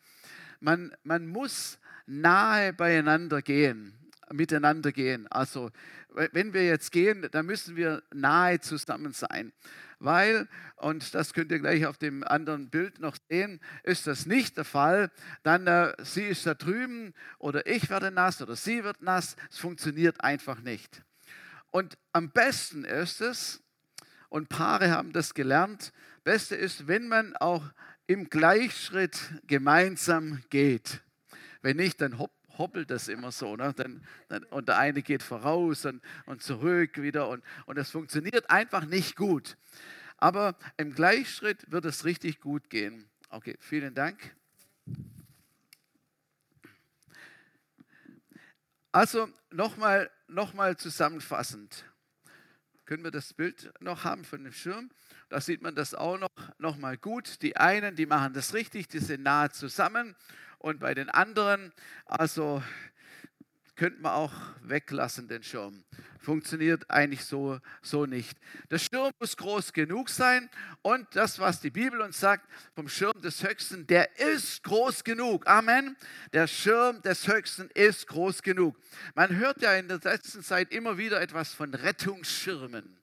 man, 0.60 0.94
man 1.02 1.26
muss 1.26 1.78
nahe 2.06 2.72
beieinander 2.72 3.40
gehen, 3.40 3.94
miteinander 4.30 4.92
gehen. 4.92 5.26
Also 5.28 5.70
wenn 6.10 6.52
wir 6.52 6.66
jetzt 6.66 6.92
gehen, 6.92 7.26
dann 7.30 7.46
müssen 7.46 7.76
wir 7.76 8.02
nahe 8.12 8.60
zusammen 8.60 9.12
sein. 9.12 9.52
Weil, 9.98 10.48
und 10.76 11.14
das 11.14 11.32
könnt 11.32 11.50
ihr 11.50 11.60
gleich 11.60 11.86
auf 11.86 11.96
dem 11.96 12.24
anderen 12.24 12.68
Bild 12.68 13.00
noch 13.00 13.16
sehen, 13.30 13.60
ist 13.84 14.06
das 14.06 14.26
nicht 14.26 14.56
der 14.56 14.64
Fall, 14.64 15.10
dann 15.44 15.66
äh, 15.66 15.94
sie 16.02 16.24
ist 16.24 16.44
da 16.46 16.54
drüben 16.54 17.14
oder 17.38 17.66
ich 17.66 17.88
werde 17.88 18.10
nass 18.10 18.42
oder 18.42 18.54
sie 18.54 18.84
wird 18.84 19.00
nass. 19.00 19.36
Es 19.50 19.58
funktioniert 19.58 20.20
einfach 20.20 20.60
nicht. 20.60 21.02
Und 21.74 21.98
am 22.12 22.30
besten 22.30 22.84
ist 22.84 23.20
es, 23.20 23.60
und 24.28 24.48
Paare 24.48 24.92
haben 24.92 25.12
das 25.12 25.34
gelernt, 25.34 25.92
beste 26.22 26.54
ist, 26.54 26.86
wenn 26.86 27.08
man 27.08 27.34
auch 27.34 27.64
im 28.06 28.30
Gleichschritt 28.30 29.18
gemeinsam 29.48 30.44
geht. 30.50 31.02
Wenn 31.62 31.78
nicht, 31.78 32.00
dann 32.00 32.20
hopp, 32.20 32.30
hoppelt 32.58 32.92
das 32.92 33.08
immer 33.08 33.32
so. 33.32 33.56
Ne? 33.56 33.74
Dann, 33.74 34.06
dann, 34.28 34.44
und 34.44 34.68
der 34.68 34.78
eine 34.78 35.02
geht 35.02 35.24
voraus 35.24 35.84
und, 35.84 36.00
und 36.26 36.44
zurück 36.44 37.02
wieder 37.02 37.28
und, 37.28 37.42
und 37.66 37.76
das 37.76 37.90
funktioniert 37.90 38.50
einfach 38.50 38.84
nicht 38.84 39.16
gut. 39.16 39.56
Aber 40.16 40.56
im 40.76 40.94
Gleichschritt 40.94 41.72
wird 41.72 41.86
es 41.86 42.04
richtig 42.04 42.38
gut 42.40 42.70
gehen. 42.70 43.10
Okay, 43.30 43.56
vielen 43.58 43.96
Dank. 43.96 44.36
Also 48.92 49.28
nochmal 49.50 50.08
noch 50.28 50.54
mal 50.54 50.76
zusammenfassend. 50.76 51.84
Können 52.84 53.04
wir 53.04 53.10
das 53.10 53.32
Bild 53.32 53.72
noch 53.80 54.04
haben 54.04 54.24
von 54.24 54.44
dem 54.44 54.52
Schirm? 54.52 54.90
Da 55.30 55.40
sieht 55.40 55.62
man 55.62 55.74
das 55.74 55.94
auch 55.94 56.18
noch, 56.18 56.28
noch 56.58 56.76
mal 56.76 56.98
gut. 56.98 57.40
Die 57.42 57.56
einen, 57.56 57.96
die 57.96 58.06
machen 58.06 58.34
das 58.34 58.52
richtig, 58.52 58.88
die 58.88 58.98
sind 58.98 59.22
nahe 59.22 59.50
zusammen 59.50 60.14
und 60.58 60.80
bei 60.80 60.94
den 60.94 61.08
anderen, 61.08 61.72
also 62.04 62.62
könnte 63.76 64.00
man 64.00 64.12
auch 64.12 64.32
weglassen, 64.62 65.28
den 65.28 65.42
Schirm. 65.42 65.84
Funktioniert 66.18 66.90
eigentlich 66.90 67.24
so, 67.24 67.58
so 67.82 68.06
nicht. 68.06 68.38
Der 68.70 68.78
Schirm 68.78 69.12
muss 69.18 69.36
groß 69.36 69.72
genug 69.72 70.08
sein 70.08 70.48
und 70.82 71.06
das, 71.14 71.38
was 71.38 71.60
die 71.60 71.70
Bibel 71.70 72.00
uns 72.00 72.18
sagt 72.18 72.48
vom 72.74 72.88
Schirm 72.88 73.20
des 73.20 73.42
Höchsten, 73.42 73.86
der 73.86 74.18
ist 74.18 74.62
groß 74.62 75.04
genug. 75.04 75.46
Amen. 75.46 75.96
Der 76.32 76.46
Schirm 76.46 77.02
des 77.02 77.28
Höchsten 77.28 77.68
ist 77.74 78.06
groß 78.06 78.42
genug. 78.42 78.76
Man 79.14 79.36
hört 79.36 79.60
ja 79.60 79.74
in 79.74 79.88
der 79.88 80.00
letzten 80.02 80.42
Zeit 80.42 80.72
immer 80.72 80.96
wieder 80.96 81.20
etwas 81.20 81.52
von 81.52 81.74
Rettungsschirmen. 81.74 82.98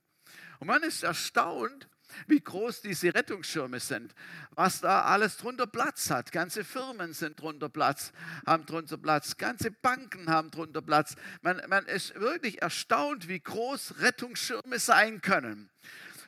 Und 0.59 0.67
man 0.67 0.83
ist 0.83 1.03
erstaunt, 1.03 1.87
wie 2.27 2.39
groß 2.39 2.81
diese 2.81 3.13
Rettungsschirme 3.13 3.79
sind, 3.79 4.13
was 4.51 4.81
da 4.81 5.03
alles 5.03 5.37
drunter 5.37 5.67
Platz 5.67 6.09
hat. 6.09 6.31
Ganze 6.31 6.63
Firmen 6.63 7.13
sind 7.13 7.39
drunter 7.39 7.69
Platz, 7.69 8.11
haben 8.45 8.65
drunter 8.65 8.97
Platz, 8.97 9.37
ganze 9.37 9.71
Banken 9.71 10.29
haben 10.29 10.51
drunter 10.51 10.81
Platz. 10.81 11.15
Man, 11.41 11.61
man 11.67 11.85
ist 11.85 12.15
wirklich 12.15 12.61
erstaunt, 12.61 13.27
wie 13.27 13.39
groß 13.39 13.95
Rettungsschirme 13.99 14.79
sein 14.79 15.21
können. 15.21 15.69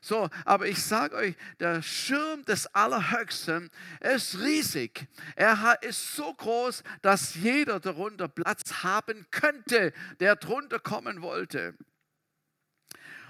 So, 0.05 0.29
aber 0.43 0.67
ich 0.67 0.83
sage 0.83 1.15
euch, 1.15 1.35
der 1.61 1.81
Schirm 1.81 2.43
des 2.43 2.67
Allerhöchsten 2.75 3.69
ist 4.01 4.37
riesig. 4.37 5.07
Er 5.37 5.77
ist 5.81 6.17
so 6.17 6.33
groß, 6.33 6.83
dass 7.01 7.35
jeder 7.35 7.79
darunter 7.79 8.27
Platz 8.27 8.83
haben 8.83 9.25
könnte, 9.31 9.93
der 10.19 10.35
drunter 10.35 10.79
kommen 10.79 11.21
wollte. 11.21 11.77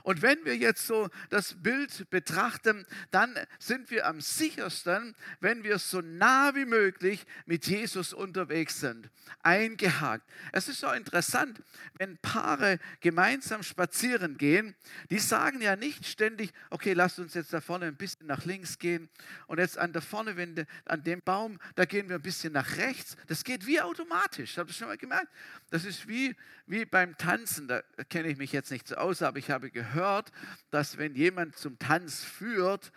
Und 0.04 0.22
wenn 0.22 0.44
wir 0.44 0.56
jetzt 0.58 0.86
so 0.86 1.10
das 1.30 1.56
Bild 1.64 2.10
betrachten, 2.10 2.86
dann 3.12 3.38
sind 3.58 3.90
wir 3.90 4.06
am 4.06 4.20
sichersten, 4.20 5.16
wenn 5.40 5.64
wir 5.64 5.80
so 5.80 6.02
nah 6.02 6.54
wie 6.56 6.66
möglich 6.66 7.26
mit 7.46 7.66
Jesus 7.68 8.14
unterwegs 8.14 8.82
sind. 8.82 9.10
Eingehakt. 9.42 10.30
Es 10.52 10.68
ist 10.68 10.82
so 10.82 10.92
interessant, 10.92 11.62
wenn 11.98 12.18
Paare 12.18 12.80
gemeinsam 13.00 13.64
spazieren 13.64 14.38
gehen, 14.38 14.76
die 15.10 15.20
sagen 15.20 15.62
ja 15.62 15.78
nicht 15.78 16.06
ständig, 16.06 16.54
okay, 16.70 16.94
lasst 16.94 17.20
uns 17.20 17.34
jetzt 17.34 17.54
da 17.54 17.62
vorne 17.62 17.86
ein 17.86 17.96
bisschen 17.96 18.28
nach 18.28 18.44
links 18.44 18.80
gehen 18.80 19.10
und 19.48 19.60
jetzt 19.60 19.78
an 19.78 19.94
der 19.94 20.02
vorne, 20.02 20.36
wenn 20.36 20.66
an 20.86 21.04
dem 21.04 21.22
Baum, 21.22 21.60
da 21.76 21.86
gehen 21.86 22.10
wir 22.10 22.18
ein 22.18 22.22
bisschen 22.22 22.52
nach 22.52 22.78
rechts. 22.78 23.16
Das 23.28 23.46
geht 23.46 23.66
wie 23.66 23.80
automatisch. 23.80 24.58
Habt 24.58 24.70
ihr 24.70 24.74
schon 24.74 24.88
mal 24.90 24.98
gemerkt? 24.98 25.32
Das 25.70 25.86
ist 25.86 26.08
wie, 26.08 26.36
wie 26.66 26.86
beim 26.86 27.18
Tanzen. 27.18 27.68
Da 27.68 27.82
kenne 28.10 28.30
ich 28.30 28.38
mich 28.38 28.52
jetzt 28.52 28.72
nicht 28.72 28.88
so 28.88 28.96
aus, 28.96 29.22
aber 29.22 29.38
ich 29.38 29.52
habe 29.52 29.70
gehört, 29.72 30.32
dass 30.72 30.98
wenn 30.98 31.16
jemand 31.16 31.58
zum 31.58 31.78
Tanz 31.80 32.24
führt, 32.24 32.92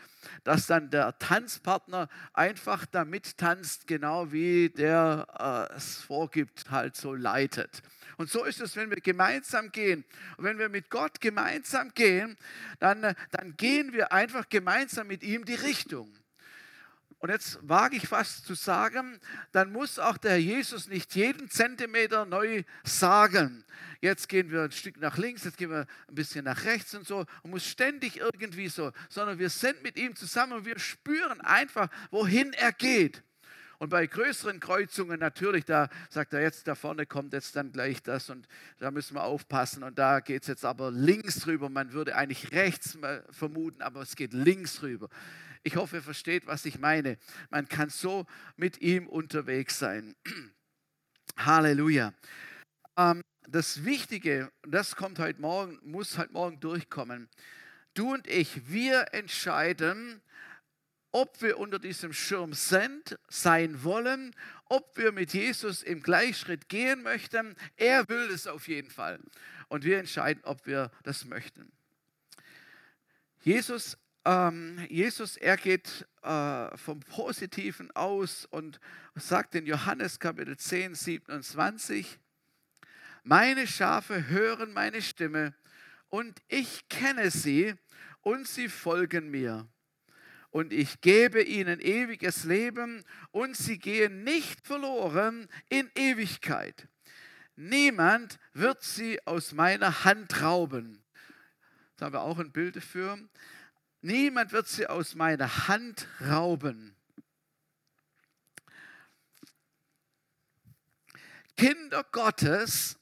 dass 0.44 0.66
dann 0.66 0.90
der 0.90 1.18
Tanzpartner 1.18 2.08
einfach 2.32 2.86
damit 2.86 3.36
tanzt, 3.38 3.86
genau 3.86 4.32
wie 4.32 4.70
der 4.70 5.68
äh, 5.72 5.76
es 5.76 5.96
vorgibt, 6.02 6.70
halt 6.70 6.96
so 6.96 7.14
leitet. 7.14 7.82
Und 8.16 8.30
so 8.30 8.44
ist 8.44 8.60
es, 8.60 8.76
wenn 8.76 8.90
wir 8.90 9.00
gemeinsam 9.00 9.70
gehen. 9.72 10.04
Und 10.36 10.44
wenn 10.44 10.58
wir 10.58 10.68
mit 10.68 10.88
Gott 10.90 11.20
gemeinsam 11.20 11.92
gehen, 11.94 12.36
dann, 12.78 13.04
äh, 13.04 13.14
dann 13.30 13.56
gehen 13.56 13.92
wir 13.92 14.12
einfach 14.12 14.48
gemeinsam 14.48 15.06
mit 15.08 15.22
ihm 15.22 15.44
die 15.44 15.54
Richtung. 15.54 16.12
Und 17.26 17.32
jetzt 17.32 17.58
wage 17.68 17.96
ich 17.96 18.06
fast 18.06 18.46
zu 18.46 18.54
sagen, 18.54 19.18
dann 19.50 19.72
muss 19.72 19.98
auch 19.98 20.16
der 20.16 20.30
Herr 20.30 20.36
Jesus 20.36 20.86
nicht 20.86 21.16
jeden 21.16 21.50
Zentimeter 21.50 22.24
neu 22.24 22.62
sagen. 22.84 23.64
Jetzt 24.00 24.28
gehen 24.28 24.52
wir 24.52 24.62
ein 24.62 24.70
Stück 24.70 25.00
nach 25.00 25.18
links, 25.18 25.42
jetzt 25.42 25.56
gehen 25.56 25.70
wir 25.70 25.88
ein 26.08 26.14
bisschen 26.14 26.44
nach 26.44 26.64
rechts 26.64 26.94
und 26.94 27.04
so 27.04 27.26
und 27.42 27.50
muss 27.50 27.66
ständig 27.66 28.18
irgendwie 28.18 28.68
so, 28.68 28.92
sondern 29.08 29.40
wir 29.40 29.50
sind 29.50 29.82
mit 29.82 29.98
ihm 29.98 30.14
zusammen 30.14 30.52
und 30.52 30.66
wir 30.66 30.78
spüren 30.78 31.40
einfach, 31.40 31.88
wohin 32.12 32.52
er 32.52 32.70
geht. 32.70 33.24
Und 33.78 33.88
bei 33.88 34.06
größeren 34.06 34.60
Kreuzungen 34.60 35.18
natürlich, 35.18 35.64
da 35.64 35.88
sagt 36.10 36.32
er 36.32 36.42
jetzt, 36.42 36.68
da 36.68 36.76
vorne 36.76 37.06
kommt 37.06 37.32
jetzt 37.32 37.56
dann 37.56 37.72
gleich 37.72 38.04
das 38.04 38.30
und 38.30 38.46
da 38.78 38.92
müssen 38.92 39.16
wir 39.16 39.24
aufpassen 39.24 39.82
und 39.82 39.98
da 39.98 40.20
geht 40.20 40.42
es 40.42 40.48
jetzt 40.48 40.64
aber 40.64 40.92
links 40.92 41.44
rüber. 41.48 41.70
Man 41.70 41.92
würde 41.92 42.14
eigentlich 42.14 42.52
rechts 42.52 42.96
vermuten, 43.30 43.82
aber 43.82 44.02
es 44.02 44.14
geht 44.14 44.32
links 44.32 44.80
rüber. 44.82 45.08
Ich 45.66 45.74
hoffe, 45.74 45.96
ihr 45.96 46.02
versteht, 46.02 46.46
was 46.46 46.64
ich 46.64 46.78
meine. 46.78 47.18
Man 47.50 47.68
kann 47.68 47.90
so 47.90 48.24
mit 48.56 48.80
ihm 48.82 49.08
unterwegs 49.08 49.80
sein. 49.80 50.14
Halleluja. 51.36 52.14
Ähm, 52.96 53.24
das 53.48 53.84
Wichtige, 53.84 54.52
das 54.62 54.94
kommt 54.94 55.18
heute 55.18 55.40
Morgen, 55.40 55.80
muss 55.82 56.18
heute 56.18 56.32
Morgen 56.32 56.60
durchkommen. 56.60 57.28
Du 57.94 58.14
und 58.14 58.28
ich, 58.28 58.70
wir 58.70 59.12
entscheiden, 59.12 60.22
ob 61.10 61.42
wir 61.42 61.58
unter 61.58 61.80
diesem 61.80 62.12
Schirm 62.12 62.52
sind, 62.52 63.18
sein 63.28 63.82
wollen, 63.82 64.36
ob 64.66 64.96
wir 64.96 65.10
mit 65.10 65.34
Jesus 65.34 65.82
im 65.82 66.00
Gleichschritt 66.00 66.68
gehen 66.68 67.02
möchten. 67.02 67.56
Er 67.74 68.08
will 68.08 68.30
es 68.30 68.46
auf 68.46 68.68
jeden 68.68 68.92
Fall. 68.92 69.18
Und 69.66 69.82
wir 69.82 69.98
entscheiden, 69.98 70.44
ob 70.44 70.64
wir 70.64 70.92
das 71.02 71.24
möchten. 71.24 71.72
Jesus 73.42 73.98
Jesus, 74.88 75.36
er 75.36 75.56
geht 75.56 76.04
äh, 76.22 76.76
vom 76.76 76.98
Positiven 76.98 77.92
aus 77.92 78.44
und 78.46 78.80
sagt 79.14 79.54
in 79.54 79.66
Johannes 79.66 80.18
Kapitel 80.18 80.56
10, 80.56 80.96
27, 80.96 82.18
meine 83.22 83.68
Schafe 83.68 84.26
hören 84.26 84.72
meine 84.72 85.00
Stimme 85.00 85.54
und 86.08 86.42
ich 86.48 86.88
kenne 86.88 87.30
sie 87.30 87.74
und 88.22 88.48
sie 88.48 88.68
folgen 88.68 89.30
mir. 89.30 89.68
Und 90.50 90.72
ich 90.72 91.00
gebe 91.02 91.42
ihnen 91.42 91.78
ewiges 91.78 92.42
Leben 92.42 93.04
und 93.30 93.56
sie 93.56 93.78
gehen 93.78 94.24
nicht 94.24 94.66
verloren 94.66 95.46
in 95.68 95.88
Ewigkeit. 95.94 96.88
Niemand 97.54 98.40
wird 98.54 98.82
sie 98.82 99.24
aus 99.24 99.52
meiner 99.52 100.02
Hand 100.02 100.42
rauben. 100.42 101.04
Da 101.96 102.06
haben 102.06 102.14
wir 102.14 102.22
auch 102.22 102.40
ein 102.40 102.50
Bild 102.50 102.74
dafür. 102.74 103.20
Niemand 104.02 104.52
wird 104.52 104.68
sie 104.68 104.86
aus 104.86 105.14
meiner 105.14 105.68
Hand 105.68 106.06
rauben. 106.20 106.96
Kinder 111.56 112.04
Gottes, 112.12 112.98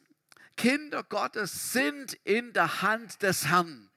Kinder 0.56 1.02
Gottes 1.02 1.72
sind 1.72 2.14
in 2.24 2.52
der 2.52 2.82
Hand 2.82 3.22
des 3.22 3.48
Herrn. 3.48 3.90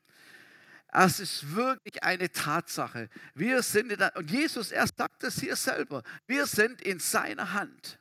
Es 0.91 1.19
ist 1.19 1.55
wirklich 1.55 2.01
eine 2.01 2.31
Tatsache. 2.31 3.09
Wir 3.35 3.61
sind 3.61 3.91
in 3.91 3.99
der, 3.99 4.15
und 4.15 4.31
Jesus, 4.31 4.71
er 4.71 4.87
sagt 4.87 5.23
es 5.23 5.39
hier 5.39 5.55
selber, 5.55 6.01
wir 6.25 6.47
sind 6.47 6.81
in 6.81 6.99
seiner 6.99 7.53
Hand. 7.53 7.99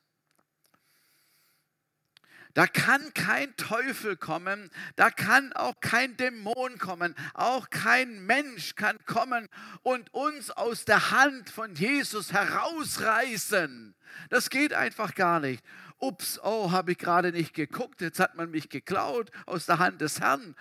Da 2.57 2.67
kann 2.67 3.13
kein 3.13 3.55
Teufel 3.59 4.17
kommen, 4.17 4.71
da 4.97 5.11
kann 5.11 5.53
auch 5.53 5.79
kein 5.83 6.17
Dämon 6.17 6.79
kommen, 6.79 7.15
auch 7.35 7.69
kein 7.69 8.25
Mensch 8.25 8.77
kann 8.77 8.97
kommen 9.05 9.51
und 9.83 10.15
uns 10.15 10.51
aus 10.51 10.87
der 10.87 11.11
Hand 11.11 11.51
von 11.51 11.75
Jesus 11.75 12.33
herausreißen. 12.33 13.95
Das 14.31 14.49
geht 14.49 14.73
einfach 14.73 15.15
gar 15.15 15.39
nicht. 15.39 15.63
Ups, 15.99 16.41
oh, 16.43 16.71
habe 16.71 16.93
ich 16.93 16.99
gerade 16.99 17.31
nicht 17.31 17.53
geguckt, 17.53 18.01
jetzt 18.01 18.21
hat 18.21 18.37
man 18.37 18.51
mich 18.51 18.71
geklaut 18.71 19.31
aus 19.45 19.67
der 19.67 19.79
Hand 19.79 20.01
des 20.01 20.21
Herrn. 20.21 20.55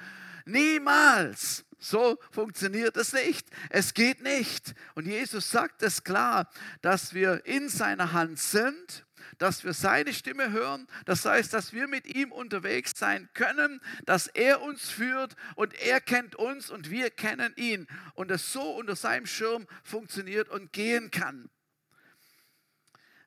Niemals. 0.43 1.63
So 1.79 2.19
funktioniert 2.29 2.97
es 2.97 3.13
nicht. 3.13 3.47
Es 3.69 3.93
geht 3.93 4.21
nicht. 4.21 4.75
Und 4.95 5.05
Jesus 5.05 5.49
sagt 5.49 5.81
es 5.81 6.03
klar, 6.03 6.49
dass 6.81 7.13
wir 7.13 7.45
in 7.45 7.69
seiner 7.69 8.12
Hand 8.12 8.38
sind 8.38 9.05
dass 9.38 9.63
wir 9.63 9.73
seine 9.73 10.13
Stimme 10.13 10.51
hören. 10.51 10.88
Das 11.05 11.25
heißt, 11.25 11.53
dass 11.53 11.73
wir 11.73 11.88
mit 11.88 12.07
ihm 12.07 12.31
unterwegs 12.31 12.93
sein 12.95 13.29
können, 13.33 13.81
dass 14.05 14.27
er 14.27 14.61
uns 14.61 14.89
führt 14.89 15.35
und 15.55 15.73
er 15.75 16.01
kennt 16.01 16.35
uns 16.35 16.69
und 16.69 16.89
wir 16.89 17.09
kennen 17.09 17.53
ihn 17.55 17.88
und 18.13 18.31
es 18.31 18.51
so 18.53 18.61
unter 18.75 18.95
seinem 18.95 19.25
Schirm 19.25 19.67
funktioniert 19.83 20.49
und 20.49 20.73
gehen 20.73 21.11
kann. 21.11 21.49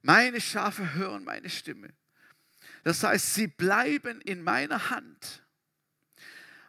Meine 0.03 0.41
Schafe 0.41 0.95
hören 0.95 1.25
meine 1.25 1.51
Stimme. 1.51 1.89
Das 2.85 3.03
heißt, 3.03 3.35
sie 3.35 3.49
bleiben 3.49 4.21
in 4.21 4.43
meiner 4.43 4.91
Hand. 4.91 5.43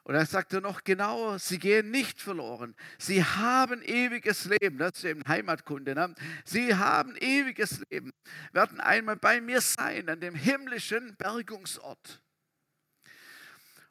Und 0.10 0.16
er 0.16 0.26
sagte 0.26 0.60
noch 0.60 0.84
genauer, 0.84 1.38
sie 1.38 1.60
gehen 1.60 1.92
nicht 1.92 2.20
verloren. 2.20 2.76
Sie 2.98 3.24
haben 3.24 3.84
ewiges 3.84 4.46
Leben. 4.46 4.80
Das 4.80 4.94
ist 4.94 5.04
eben 5.04 5.22
Heimatkunde. 5.28 5.94
Ne? 5.94 6.16
Sie 6.44 6.74
haben 6.74 7.16
ewiges 7.18 7.84
Leben, 7.92 8.12
werden 8.52 8.80
einmal 8.80 9.18
bei 9.18 9.40
mir 9.40 9.62
sein, 9.62 10.10
an 10.10 10.20
dem 10.20 10.34
himmlischen 10.34 11.16
Bergungsort. 11.18 12.24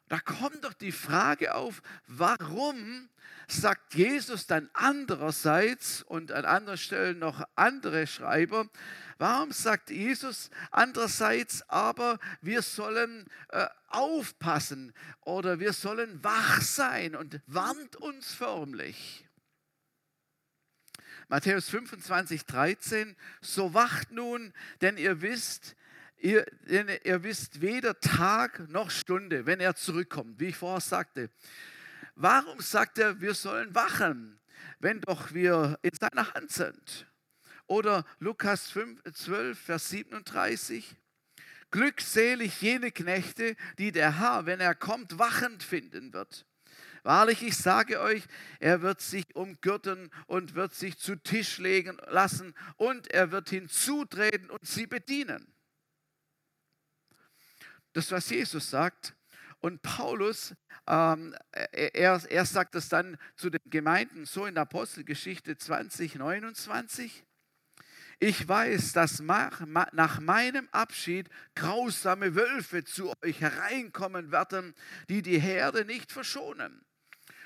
Da 0.09 0.19
kommt 0.19 0.63
doch 0.63 0.73
die 0.73 0.91
Frage 0.91 1.53
auf, 1.53 1.83
warum 2.07 3.09
sagt 3.47 3.93
Jesus 3.93 4.47
dann 4.47 4.69
andererseits 4.73 6.01
und 6.01 6.31
an 6.31 6.45
anderen 6.45 6.79
Stellen 6.79 7.19
noch 7.19 7.43
andere 7.55 8.07
Schreiber, 8.07 8.67
warum 9.19 9.51
sagt 9.51 9.91
Jesus 9.91 10.49
andererseits 10.71 11.67
aber, 11.69 12.19
wir 12.41 12.63
sollen 12.63 13.27
äh, 13.49 13.67
aufpassen 13.87 14.93
oder 15.21 15.59
wir 15.59 15.73
sollen 15.73 16.23
wach 16.23 16.61
sein 16.61 17.15
und 17.15 17.39
warnt 17.45 17.95
uns 17.95 18.33
förmlich. 18.33 19.27
Matthäus 21.27 21.69
25, 21.69 22.45
13, 22.45 23.15
so 23.41 23.75
wacht 23.75 24.11
nun, 24.11 24.53
denn 24.81 24.97
ihr 24.97 25.21
wisst, 25.21 25.75
ihr, 26.19 26.45
ihr 27.05 27.23
wisst 27.23 27.61
weder 27.61 27.99
Tag 27.99 28.69
noch 28.69 28.91
Stunde, 28.91 29.45
wenn 29.45 29.59
er 29.59 29.75
zurückkommt, 29.75 30.39
wie 30.39 30.47
ich 30.47 30.57
vorher 30.57 30.81
sagte. 30.81 31.29
Warum 32.15 32.59
sagt 32.59 32.97
er, 32.97 33.21
wir 33.21 33.33
sollen 33.33 33.73
wachen, 33.73 34.39
wenn 34.79 35.01
doch 35.01 35.33
wir 35.33 35.79
in 35.81 35.91
seiner 35.93 36.33
Hand 36.33 36.51
sind? 36.51 37.07
Oder 37.67 38.03
Lukas 38.19 38.71
5, 38.71 39.01
12, 39.13 39.59
Vers 39.59 39.89
37. 39.89 40.95
Glückselig 41.71 42.61
jene 42.61 42.91
Knechte, 42.91 43.55
die 43.77 43.91
der 43.91 44.19
Herr, 44.19 44.45
wenn 44.45 44.59
er 44.59 44.73
kommt, 44.73 45.19
wachend 45.19 45.61
finden 45.61 46.13
wird. 46.13 46.45
Wahrlich, 47.03 47.43
ich 47.43 47.55
sage 47.55 48.01
euch, 48.01 48.23
er 48.59 48.81
wird 48.81 49.01
sich 49.01 49.35
umgürten 49.35 50.09
und 50.27 50.55
wird 50.55 50.73
sich 50.73 50.97
zu 50.97 51.15
Tisch 51.15 51.59
legen 51.59 51.97
lassen 52.07 52.53
und 52.75 53.09
er 53.11 53.31
wird 53.31 53.49
hinzutreten 53.49 54.49
und 54.49 54.65
sie 54.67 54.87
bedienen. 54.87 55.53
Das, 57.93 58.11
was 58.11 58.29
Jesus 58.29 58.69
sagt. 58.69 59.15
Und 59.59 59.81
Paulus 59.81 60.53
ähm, 60.89 61.35
er, 61.51 62.19
er 62.29 62.45
sagt 62.45 62.73
das 62.73 62.89
dann 62.89 63.17
zu 63.35 63.51
den 63.51 63.61
Gemeinden 63.65 64.25
so 64.25 64.47
in 64.47 64.57
Apostelgeschichte 64.57 65.55
20, 65.55 66.15
29. 66.15 67.23
Ich 68.19 68.47
weiß, 68.47 68.93
dass 68.93 69.21
nach 69.21 70.19
meinem 70.19 70.67
Abschied 70.71 71.29
grausame 71.55 72.35
Wölfe 72.35 72.83
zu 72.83 73.13
euch 73.23 73.39
hereinkommen 73.39 74.31
werden, 74.31 74.73
die 75.09 75.21
die 75.21 75.39
Herde 75.39 75.85
nicht 75.85 76.11
verschonen. 76.11 76.83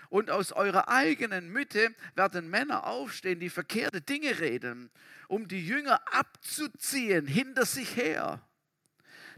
Und 0.09 0.31
aus 0.31 0.51
eurer 0.51 0.87
eigenen 0.87 1.51
Mitte 1.51 1.93
werden 2.15 2.49
Männer 2.49 2.87
aufstehen, 2.87 3.39
die 3.39 3.49
verkehrte 3.49 4.01
Dinge 4.01 4.39
reden, 4.39 4.89
um 5.27 5.47
die 5.47 5.67
Jünger 5.67 6.01
abzuziehen 6.13 7.27
hinter 7.27 7.65
sich 7.65 7.95
her. 7.97 8.41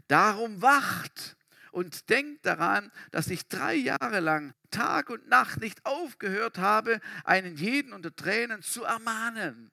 Darum 0.08 0.62
wacht 0.62 1.36
und 1.72 2.08
denkt 2.08 2.46
daran, 2.46 2.90
dass 3.10 3.28
ich 3.28 3.48
drei 3.48 3.74
Jahre 3.74 4.20
lang 4.20 4.54
Tag 4.70 5.10
und 5.10 5.28
Nacht 5.28 5.60
nicht 5.60 5.84
aufgehört 5.84 6.58
habe, 6.58 7.00
einen 7.24 7.56
jeden 7.56 7.92
unter 7.92 8.14
Tränen 8.14 8.62
zu 8.62 8.84
ermahnen. 8.84 9.70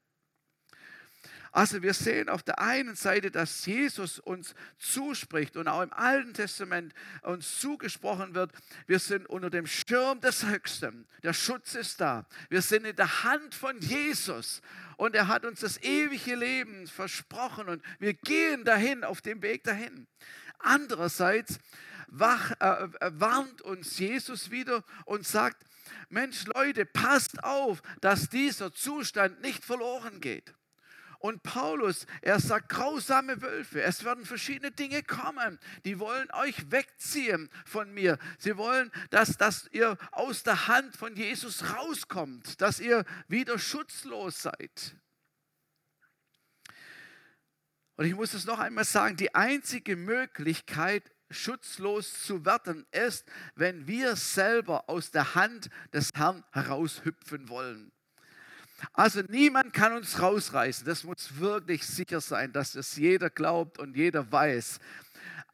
Also 1.53 1.83
wir 1.83 1.93
sehen 1.93 2.29
auf 2.29 2.41
der 2.41 2.57
einen 2.57 2.95
Seite, 2.95 3.29
dass 3.29 3.67
Jesus 3.67 4.17
uns 4.17 4.55
zuspricht 4.79 5.55
und 5.55 5.67
auch 5.67 5.83
im 5.83 5.93
Alten 5.93 6.33
Testament 6.33 6.95
uns 7.21 7.59
zugesprochen 7.59 8.33
wird, 8.33 8.51
wir 8.87 8.97
sind 8.97 9.29
unter 9.29 9.51
dem 9.51 9.67
Schirm 9.67 10.19
des 10.19 10.47
Höchsten. 10.47 11.07
Der 11.21 11.33
Schutz 11.33 11.75
ist 11.75 12.01
da. 12.01 12.25
Wir 12.49 12.63
sind 12.63 12.85
in 12.85 12.95
der 12.95 13.23
Hand 13.23 13.53
von 13.53 13.79
Jesus 13.79 14.63
und 14.97 15.13
er 15.13 15.27
hat 15.27 15.45
uns 15.45 15.59
das 15.59 15.79
ewige 15.83 16.33
Leben 16.33 16.87
versprochen 16.87 17.69
und 17.69 17.83
wir 17.99 18.15
gehen 18.15 18.65
dahin, 18.65 19.03
auf 19.03 19.21
dem 19.21 19.43
Weg 19.43 19.63
dahin. 19.63 20.07
Andererseits 20.57 21.59
wach, 22.07 22.49
äh, 22.59 22.87
äh 22.99 23.11
warnt 23.13 23.61
uns 23.61 23.99
Jesus 23.99 24.49
wieder 24.49 24.83
und 25.05 25.27
sagt, 25.27 25.63
Mensch 26.09 26.45
Leute, 26.55 26.87
passt 26.87 27.43
auf, 27.43 27.83
dass 28.01 28.29
dieser 28.29 28.73
Zustand 28.73 29.41
nicht 29.41 29.63
verloren 29.63 30.19
geht. 30.19 30.51
Und 31.23 31.41
Paulus, 31.41 32.05
er 32.21 32.41
sagt, 32.41 32.67
grausame 32.67 33.41
Wölfe, 33.41 33.81
es 33.81 34.03
werden 34.03 34.25
verschiedene 34.25 34.71
Dinge 34.71 35.03
kommen, 35.03 35.57
die 35.85 35.97
wollen 35.97 36.29
euch 36.31 36.69
wegziehen 36.69 37.49
von 37.65 37.93
mir. 37.93 38.19
Sie 38.39 38.57
wollen, 38.57 38.91
dass, 39.09 39.37
dass 39.37 39.69
ihr 39.71 39.97
aus 40.11 40.43
der 40.43 40.67
Hand 40.67 40.97
von 40.97 41.15
Jesus 41.15 41.63
rauskommt, 41.77 42.59
dass 42.59 42.81
ihr 42.81 43.05
wieder 43.29 43.57
schutzlos 43.57 44.41
seid. 44.41 44.97
Und 47.95 48.03
ich 48.03 48.15
muss 48.15 48.33
es 48.33 48.43
noch 48.43 48.59
einmal 48.59 48.83
sagen, 48.83 49.15
die 49.15 49.33
einzige 49.33 49.95
Möglichkeit, 49.95 51.09
schutzlos 51.29 52.21
zu 52.23 52.43
werden, 52.43 52.85
ist, 52.91 53.25
wenn 53.55 53.87
wir 53.87 54.17
selber 54.17 54.89
aus 54.89 55.11
der 55.11 55.35
Hand 55.35 55.69
des 55.93 56.09
Herrn 56.15 56.43
heraushüpfen 56.51 57.47
wollen. 57.47 57.92
Also 58.91 59.21
niemand 59.29 59.73
kann 59.73 59.93
uns 59.93 60.21
rausreißen. 60.21 60.85
Das 60.85 61.03
muss 61.03 61.37
wirklich 61.39 61.85
sicher 61.85 62.19
sein, 62.19 62.51
dass 62.51 62.75
es 62.75 62.95
jeder 62.97 63.29
glaubt 63.29 63.79
und 63.79 63.95
jeder 63.95 64.29
weiß. 64.31 64.79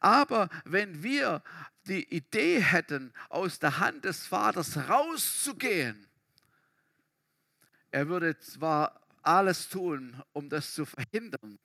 Aber 0.00 0.48
wenn 0.64 1.02
wir 1.02 1.42
die 1.86 2.04
Idee 2.14 2.60
hätten, 2.60 3.12
aus 3.28 3.58
der 3.58 3.78
Hand 3.78 4.04
des 4.04 4.26
Vaters 4.26 4.76
rauszugehen, 4.88 6.06
er 7.90 8.08
würde 8.08 8.38
zwar 8.38 9.00
alles 9.22 9.68
tun, 9.68 10.20
um 10.32 10.48
das 10.48 10.74
zu 10.74 10.86
verhindern, 10.86 11.58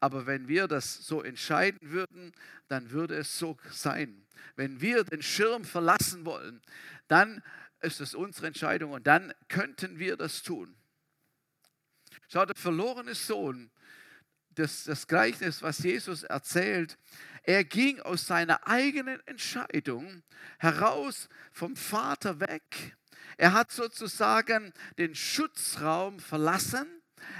aber 0.00 0.26
wenn 0.26 0.46
wir 0.48 0.68
das 0.68 1.06
so 1.06 1.22
entscheiden 1.22 1.90
würden, 1.90 2.32
dann 2.68 2.90
würde 2.90 3.16
es 3.16 3.38
so 3.38 3.56
sein. 3.70 4.24
Wenn 4.56 4.80
wir 4.80 5.04
den 5.04 5.22
Schirm 5.22 5.64
verlassen 5.64 6.24
wollen, 6.24 6.60
dann 7.08 7.42
ist 7.80 8.00
es 8.00 8.14
unsere 8.14 8.46
Entscheidung 8.46 8.92
und 8.92 9.06
dann 9.06 9.32
könnten 9.48 9.98
wir 9.98 10.16
das 10.16 10.42
tun. 10.42 10.74
Schau, 12.30 12.44
der 12.44 12.56
verlorene 12.56 13.14
Sohn, 13.14 13.70
das, 14.50 14.84
das 14.84 15.06
Gleichnis, 15.06 15.62
was 15.62 15.78
Jesus 15.78 16.24
erzählt, 16.24 16.98
er 17.42 17.64
ging 17.64 18.00
aus 18.00 18.26
seiner 18.26 18.66
eigenen 18.66 19.26
Entscheidung 19.26 20.22
heraus 20.58 21.30
vom 21.52 21.74
Vater 21.74 22.38
weg. 22.40 22.96
Er 23.38 23.54
hat 23.54 23.72
sozusagen 23.72 24.74
den 24.98 25.14
Schutzraum 25.14 26.20
verlassen. 26.20 26.86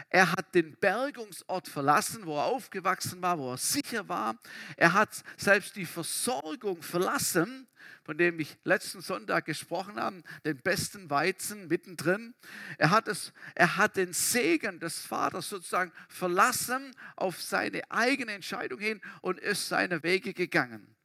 Er 0.08 0.32
hat 0.32 0.54
den 0.54 0.74
Bergungsort 0.76 1.68
verlassen, 1.68 2.24
wo 2.24 2.36
er 2.38 2.44
aufgewachsen 2.44 3.20
war, 3.20 3.38
wo 3.38 3.52
er 3.52 3.58
sicher 3.58 4.08
war. 4.08 4.38
Er 4.76 4.94
hat 4.94 5.22
selbst 5.36 5.76
die 5.76 5.86
Versorgung 5.86 6.82
verlassen 6.82 7.68
von 8.08 8.16
dem 8.16 8.40
ich 8.40 8.56
letzten 8.64 9.02
Sonntag 9.02 9.44
gesprochen 9.44 10.00
habe, 10.00 10.22
den 10.42 10.56
besten 10.62 11.10
Weizen 11.10 11.68
mittendrin. 11.68 12.34
Er 12.78 12.88
hat, 12.88 13.06
es, 13.06 13.34
er 13.54 13.76
hat 13.76 13.98
den 13.98 14.14
Segen 14.14 14.80
des 14.80 15.00
Vaters 15.00 15.50
sozusagen 15.50 15.92
verlassen 16.08 16.96
auf 17.16 17.42
seine 17.42 17.82
eigene 17.90 18.32
Entscheidung 18.32 18.80
hin 18.80 19.02
und 19.20 19.38
ist 19.38 19.68
seine 19.68 20.02
Wege 20.02 20.32
gegangen. 20.32 20.96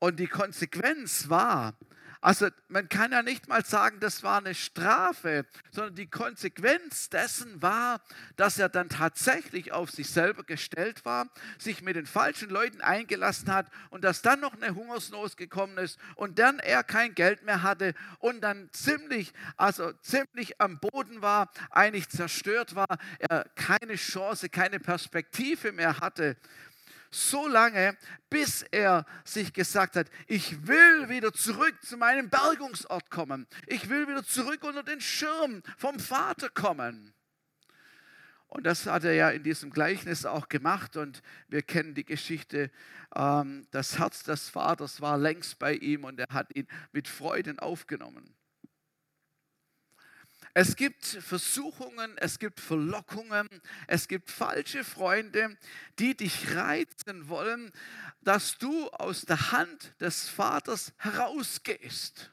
Und 0.00 0.18
die 0.18 0.26
Konsequenz 0.26 1.28
war, 1.28 1.78
also 2.24 2.48
man 2.68 2.88
kann 2.88 3.12
ja 3.12 3.22
nicht 3.22 3.48
mal 3.48 3.62
sagen, 3.66 4.00
das 4.00 4.22
war 4.22 4.38
eine 4.38 4.54
Strafe, 4.54 5.44
sondern 5.70 5.94
die 5.94 6.08
Konsequenz 6.08 7.10
dessen 7.10 7.60
war, 7.60 8.00
dass 8.36 8.58
er 8.58 8.70
dann 8.70 8.88
tatsächlich 8.88 9.72
auf 9.72 9.90
sich 9.90 10.08
selber 10.08 10.42
gestellt 10.42 11.04
war, 11.04 11.28
sich 11.58 11.82
mit 11.82 11.96
den 11.96 12.06
falschen 12.06 12.48
Leuten 12.48 12.80
eingelassen 12.80 13.52
hat 13.52 13.66
und 13.90 14.04
dass 14.04 14.22
dann 14.22 14.40
noch 14.40 14.54
eine 14.54 14.74
Hungersnot 14.74 15.36
gekommen 15.36 15.76
ist 15.76 15.98
und 16.14 16.38
dann 16.38 16.60
er 16.60 16.82
kein 16.82 17.14
Geld 17.14 17.42
mehr 17.42 17.62
hatte 17.62 17.92
und 18.20 18.40
dann 18.40 18.70
ziemlich, 18.72 19.34
also 19.58 19.92
ziemlich 20.00 20.58
am 20.62 20.80
Boden 20.80 21.20
war, 21.20 21.50
eigentlich 21.68 22.08
zerstört 22.08 22.74
war, 22.74 22.96
er 23.18 23.44
keine 23.54 23.96
Chance, 23.96 24.48
keine 24.48 24.80
Perspektive 24.80 25.72
mehr 25.72 26.00
hatte 26.00 26.38
so 27.14 27.48
lange, 27.48 27.96
bis 28.28 28.62
er 28.70 29.06
sich 29.24 29.52
gesagt 29.52 29.96
hat, 29.96 30.10
ich 30.26 30.66
will 30.66 31.08
wieder 31.08 31.32
zurück 31.32 31.74
zu 31.82 31.96
meinem 31.96 32.28
Bergungsort 32.28 33.10
kommen. 33.10 33.46
Ich 33.66 33.88
will 33.88 34.08
wieder 34.08 34.24
zurück 34.24 34.64
unter 34.64 34.82
den 34.82 35.00
Schirm 35.00 35.62
vom 35.76 35.98
Vater 35.98 36.48
kommen. 36.48 37.14
Und 38.48 38.64
das 38.64 38.86
hat 38.86 39.02
er 39.02 39.14
ja 39.14 39.30
in 39.30 39.42
diesem 39.42 39.70
Gleichnis 39.70 40.24
auch 40.26 40.48
gemacht. 40.48 40.96
Und 40.96 41.22
wir 41.48 41.62
kennen 41.62 41.94
die 41.94 42.04
Geschichte, 42.04 42.70
ähm, 43.16 43.66
das 43.72 43.98
Herz 43.98 44.22
des 44.22 44.48
Vaters 44.48 45.00
war 45.00 45.18
längst 45.18 45.58
bei 45.58 45.74
ihm 45.74 46.04
und 46.04 46.20
er 46.20 46.28
hat 46.30 46.54
ihn 46.54 46.68
mit 46.92 47.08
Freuden 47.08 47.58
aufgenommen. 47.58 48.36
Es 50.56 50.76
gibt 50.76 51.04
Versuchungen, 51.04 52.16
es 52.18 52.38
gibt 52.38 52.60
Verlockungen, 52.60 53.48
es 53.88 54.06
gibt 54.06 54.30
falsche 54.30 54.84
Freunde, 54.84 55.56
die 55.98 56.16
dich 56.16 56.54
reizen 56.54 57.28
wollen, 57.28 57.72
dass 58.22 58.56
du 58.58 58.88
aus 58.90 59.22
der 59.22 59.50
Hand 59.50 59.92
des 60.00 60.28
Vaters 60.28 60.92
herausgehst. 60.98 62.30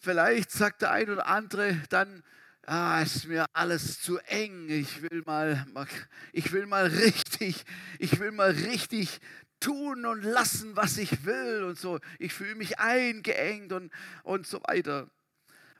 Vielleicht 0.00 0.50
sagt 0.50 0.82
der 0.82 0.90
ein 0.90 1.08
oder 1.08 1.28
andere 1.28 1.80
dann, 1.88 2.24
ah, 2.66 3.00
ist 3.00 3.26
mir 3.26 3.46
alles 3.52 4.00
zu 4.00 4.18
eng, 4.18 4.68
ich 4.68 5.02
will 5.02 5.22
mal, 5.24 5.64
ich 6.32 6.50
will 6.50 6.66
mal 6.66 6.86
richtig, 6.86 7.64
ich 8.00 8.18
will 8.18 8.32
mal 8.32 8.50
richtig 8.50 9.20
tun 9.60 10.04
und 10.06 10.22
lassen, 10.22 10.76
was 10.76 10.98
ich 10.98 11.24
will 11.24 11.64
und 11.64 11.78
so. 11.78 11.98
Ich 12.18 12.32
fühle 12.32 12.54
mich 12.54 12.78
eingeengt 12.78 13.72
und, 13.72 13.92
und 14.22 14.46
so 14.46 14.60
weiter. 14.64 15.10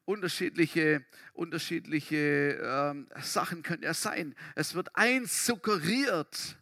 Unterschiedliche, 0.04 1.04
unterschiedliche 1.32 2.60
ähm, 2.62 3.08
Sachen 3.20 3.62
können 3.62 3.82
ja 3.82 3.94
sein. 3.94 4.34
Es 4.54 4.74
wird 4.74 4.94
eins 4.94 5.46
suggeriert. 5.46 6.56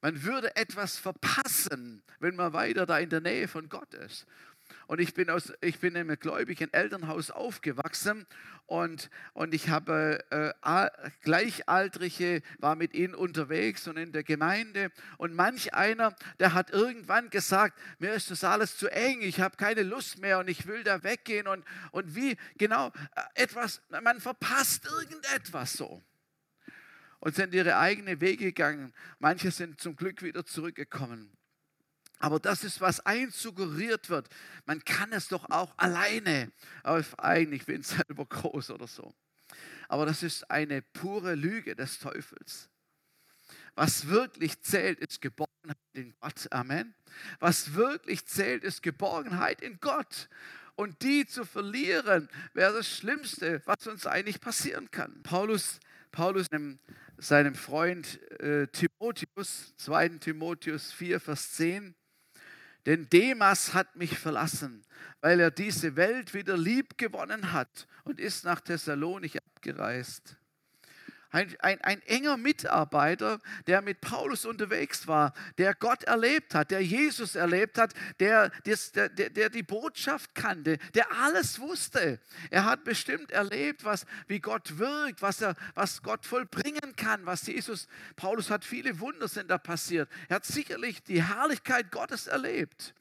Man 0.00 0.22
würde 0.22 0.54
etwas 0.54 0.98
verpassen, 0.98 2.02
wenn 2.20 2.36
man 2.36 2.52
weiter 2.52 2.86
da 2.86 2.98
in 2.98 3.10
der 3.10 3.20
Nähe 3.20 3.48
von 3.48 3.68
Gott 3.68 3.94
ist. 3.94 4.26
Und 4.88 5.02
ich 5.02 5.12
bin, 5.12 5.28
aus, 5.28 5.52
ich 5.60 5.80
bin 5.80 5.94
in 5.96 6.08
einem 6.08 6.18
gläubigen 6.18 6.72
Elternhaus 6.72 7.30
aufgewachsen 7.30 8.26
und, 8.64 9.10
und 9.34 9.52
ich 9.52 9.68
habe 9.68 10.24
äh, 10.30 11.10
Gleichaltrige, 11.20 12.40
war 12.58 12.74
mit 12.74 12.94
ihnen 12.94 13.14
unterwegs 13.14 13.86
und 13.86 13.98
in 13.98 14.12
der 14.12 14.24
Gemeinde. 14.24 14.90
Und 15.18 15.34
manch 15.34 15.74
einer, 15.74 16.16
der 16.40 16.54
hat 16.54 16.70
irgendwann 16.70 17.28
gesagt, 17.28 17.78
mir 17.98 18.14
ist 18.14 18.30
das 18.30 18.44
alles 18.44 18.78
zu 18.78 18.88
eng, 18.88 19.20
ich 19.20 19.42
habe 19.42 19.58
keine 19.58 19.82
Lust 19.82 20.20
mehr 20.20 20.38
und 20.38 20.48
ich 20.48 20.66
will 20.66 20.82
da 20.84 21.02
weggehen. 21.02 21.48
Und, 21.48 21.66
und 21.90 22.14
wie, 22.14 22.38
genau, 22.56 22.88
äh, 23.14 23.42
etwas, 23.42 23.82
man 23.90 24.22
verpasst 24.22 24.86
irgendetwas 24.86 25.74
so 25.74 26.02
und 27.20 27.34
sind 27.34 27.52
ihre 27.52 27.76
eigenen 27.76 28.22
Wege 28.22 28.46
gegangen. 28.46 28.94
Manche 29.18 29.50
sind 29.50 29.82
zum 29.82 29.96
Glück 29.96 30.22
wieder 30.22 30.46
zurückgekommen. 30.46 31.37
Aber 32.18 32.40
das 32.40 32.64
ist, 32.64 32.80
was 32.80 33.00
einsuggeriert 33.00 34.10
wird. 34.10 34.28
Man 34.66 34.84
kann 34.84 35.12
es 35.12 35.28
doch 35.28 35.50
auch 35.50 35.72
alleine. 35.76 36.52
Aber 36.82 37.04
eigentlich 37.18 37.66
bin 37.66 37.80
ich 37.80 37.86
selber 38.08 38.26
groß 38.26 38.70
oder 38.70 38.86
so. 38.86 39.14
Aber 39.88 40.04
das 40.04 40.22
ist 40.22 40.50
eine 40.50 40.82
pure 40.82 41.34
Lüge 41.34 41.74
des 41.74 41.98
Teufels. 41.98 42.68
Was 43.74 44.08
wirklich 44.08 44.60
zählt, 44.60 44.98
ist 44.98 45.20
Geborgenheit 45.20 45.78
in 45.92 46.12
Gott. 46.20 46.48
Amen. 46.50 46.94
Was 47.38 47.74
wirklich 47.74 48.26
zählt, 48.26 48.64
ist 48.64 48.82
Geborgenheit 48.82 49.62
in 49.62 49.78
Gott. 49.80 50.28
Und 50.74 51.02
die 51.02 51.26
zu 51.26 51.44
verlieren, 51.44 52.28
wäre 52.54 52.72
das 52.72 52.88
Schlimmste, 52.88 53.62
was 53.64 53.86
uns 53.86 54.06
eigentlich 54.06 54.40
passieren 54.40 54.90
kann. 54.90 55.22
Paulus, 55.22 55.80
Paulus 56.12 56.46
seinem 57.16 57.54
Freund 57.54 58.20
äh, 58.40 58.66
Timotheus, 58.68 59.74
2. 59.76 60.08
Timotheus 60.20 60.92
4, 60.92 61.20
Vers 61.20 61.52
10, 61.52 61.94
denn 62.86 63.08
Demas 63.10 63.74
hat 63.74 63.96
mich 63.96 64.18
verlassen, 64.18 64.82
weil 65.20 65.40
er 65.40 65.50
diese 65.50 65.96
Welt 65.96 66.34
wieder 66.34 66.56
lieb 66.56 66.98
gewonnen 66.98 67.52
hat 67.52 67.86
und 68.04 68.20
ist 68.20 68.44
nach 68.44 68.60
Thessalonich 68.60 69.36
abgereist. 69.36 70.36
Ein, 71.30 71.54
ein, 71.60 71.80
ein, 71.82 72.02
enger 72.02 72.36
Mitarbeiter, 72.36 73.40
der 73.66 73.82
mit 73.82 74.00
Paulus 74.00 74.46
unterwegs 74.46 75.06
war, 75.06 75.34
der 75.58 75.74
Gott 75.74 76.04
erlebt 76.04 76.54
hat, 76.54 76.70
der 76.70 76.82
Jesus 76.82 77.34
erlebt 77.34 77.78
hat, 77.78 77.92
der, 78.20 78.50
der, 78.64 79.08
der, 79.10 79.30
der 79.30 79.50
die 79.50 79.62
Botschaft 79.62 80.34
kannte, 80.34 80.78
der 80.94 81.12
alles 81.12 81.60
wusste. 81.60 82.18
Er 82.50 82.64
hat 82.64 82.84
bestimmt 82.84 83.30
erlebt, 83.30 83.84
was, 83.84 84.06
wie 84.26 84.40
Gott 84.40 84.78
wirkt, 84.78 85.20
was, 85.20 85.40
er, 85.42 85.54
was 85.74 86.02
Gott 86.02 86.24
vollbringen 86.24 86.96
kann, 86.96 87.26
was 87.26 87.46
Jesus, 87.46 87.88
Paulus 88.16 88.50
hat 88.50 88.64
viele 88.64 88.98
Wunder 89.00 89.28
sind 89.28 89.50
da 89.50 89.58
passiert. 89.58 90.08
Er 90.28 90.36
hat 90.36 90.46
sicherlich 90.46 91.02
die 91.02 91.22
Herrlichkeit 91.22 91.90
Gottes 91.90 92.26
erlebt. 92.26 92.94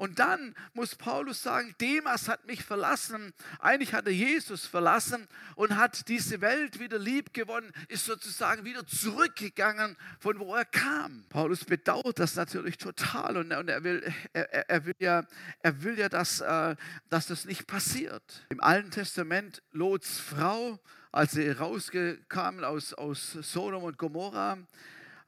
Und 0.00 0.18
dann 0.18 0.54
muss 0.72 0.94
Paulus 0.94 1.42
sagen, 1.42 1.74
Demas 1.78 2.26
hat 2.26 2.46
mich 2.46 2.64
verlassen. 2.64 3.34
Eigentlich 3.58 3.92
hat 3.92 4.06
er 4.06 4.14
Jesus 4.14 4.64
verlassen 4.64 5.28
und 5.56 5.76
hat 5.76 6.08
diese 6.08 6.40
Welt 6.40 6.80
wieder 6.80 6.98
lieb 6.98 7.34
gewonnen, 7.34 7.70
ist 7.88 8.06
sozusagen 8.06 8.64
wieder 8.64 8.86
zurückgegangen, 8.86 9.98
von 10.18 10.38
wo 10.38 10.54
er 10.54 10.64
kam. 10.64 11.26
Paulus 11.28 11.66
bedauert 11.66 12.18
das 12.18 12.34
natürlich 12.34 12.78
total 12.78 13.36
und, 13.36 13.52
und 13.52 13.68
er, 13.68 13.84
will, 13.84 14.10
er, 14.32 14.70
er, 14.70 14.86
will 14.86 14.94
ja, 15.00 15.22
er 15.62 15.82
will 15.82 15.98
ja 15.98 16.08
dass, 16.08 16.40
äh, 16.40 16.76
dass 17.10 17.26
das 17.26 17.44
nicht 17.44 17.66
passiert. 17.66 18.46
Im 18.48 18.62
Alten 18.62 18.90
Testament 18.90 19.62
Lots 19.72 20.18
Frau, 20.18 20.80
als 21.12 21.32
sie 21.32 21.50
rauskamen 21.50 22.64
aus, 22.64 22.94
aus 22.94 23.32
Sodom 23.32 23.82
und 23.82 23.98
Gomorrah, 23.98 24.56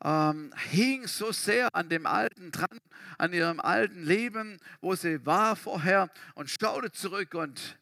ähm, 0.04 0.52
hing 0.70 1.06
so 1.06 1.32
sehr 1.32 1.74
an 1.74 1.88
dem 1.88 2.06
Alten 2.06 2.50
dran, 2.50 2.78
an 3.18 3.32
ihrem 3.32 3.60
alten 3.60 4.02
Leben, 4.02 4.58
wo 4.80 4.94
sie 4.94 5.24
war 5.24 5.56
vorher 5.56 6.10
und 6.34 6.50
schaute 6.50 6.90
zurück 6.92 7.34
und 7.34 7.78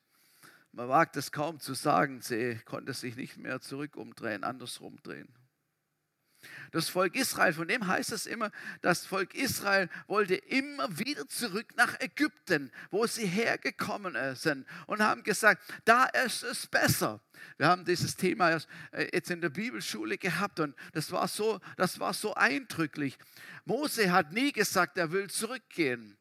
man 0.73 0.89
wagt 0.89 1.17
es 1.17 1.33
kaum 1.33 1.59
zu 1.59 1.75
sagen, 1.75 2.21
sie 2.21 2.61
konnte 2.65 2.95
sich 2.95 3.17
nicht 3.17 3.39
mehr 3.39 3.61
zurück 3.61 3.97
umdrehen, 3.97 4.45
andersrum 4.45 4.97
drehen. 5.03 5.29
Das 6.73 6.89
Volk 6.89 7.17
Israel, 7.17 7.53
von 7.53 7.69
dem 7.69 7.87
heißt 7.87 8.13
es 8.13 8.27
immer, 8.27 8.51
das 8.81 9.07
Volk 9.07 9.35
Israel 9.35 9.89
wollte 10.07 10.37
immer 10.37 10.99
wieder 10.99 11.27
zurück 11.29 11.67
nach 11.77 11.99
Ägypten, 12.01 12.71
wo 12.91 13.07
sie 13.07 13.27
hergekommen 13.27 14.17
sind 14.37 14.67
und 14.87 15.03
haben 15.03 15.23
gesagt, 15.23 15.63
da 15.85 16.05
ist 16.05 16.43
es 16.43 16.67
besser. 16.67 17.21
Wir 17.57 17.67
haben 17.67 17.85
dieses 17.85 18.17
Thema 18.17 18.51
äh, 18.93 19.09
jetzt 19.13 19.31
in 19.31 19.41
der 19.41 19.49
Bibelschule 19.49 20.19
gehabt 20.19 20.61
und 20.61 20.75
das 20.93 21.11
war 21.11 21.27
so, 21.29 21.61
das 21.77 21.99
war 21.99 22.15
so 22.15 22.35
eindrücklich. 22.35 23.19
Mose 23.65 24.13
hat 24.13 24.33
nie 24.33 24.53
gesagt, 24.53 24.99
er 24.99 25.13
will 25.13 25.29
zurückgehen. 25.31 26.17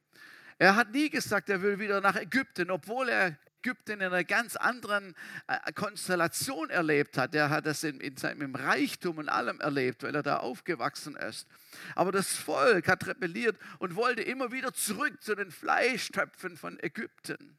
Er 0.57 0.75
hat 0.75 0.91
nie 0.91 1.09
gesagt, 1.09 1.49
er 1.49 1.61
will 1.61 1.79
wieder 1.79 2.01
nach 2.01 2.15
Ägypten, 2.15 2.69
obwohl 2.69 3.09
er 3.09 3.37
Ägypten 3.61 3.93
in 3.93 4.01
einer 4.03 4.23
ganz 4.23 4.55
anderen 4.55 5.15
äh, 5.47 5.71
Konstellation 5.73 6.69
erlebt 6.69 7.17
hat. 7.17 7.35
Er 7.35 7.49
hat 7.49 7.65
das 7.65 7.83
in, 7.83 7.99
in 7.99 8.15
seinem 8.15 8.55
Reichtum 8.55 9.17
und 9.17 9.29
allem 9.29 9.59
erlebt, 9.59 10.03
weil 10.03 10.15
er 10.15 10.23
da 10.23 10.37
aufgewachsen 10.37 11.15
ist. 11.15 11.47
Aber 11.95 12.11
das 12.11 12.35
Volk 12.35 12.87
hat 12.87 13.05
rebelliert 13.07 13.57
und 13.79 13.95
wollte 13.95 14.21
immer 14.21 14.51
wieder 14.51 14.73
zurück 14.73 15.21
zu 15.21 15.35
den 15.35 15.51
Fleischtöpfen 15.51 16.57
von 16.57 16.79
Ägypten. 16.79 17.57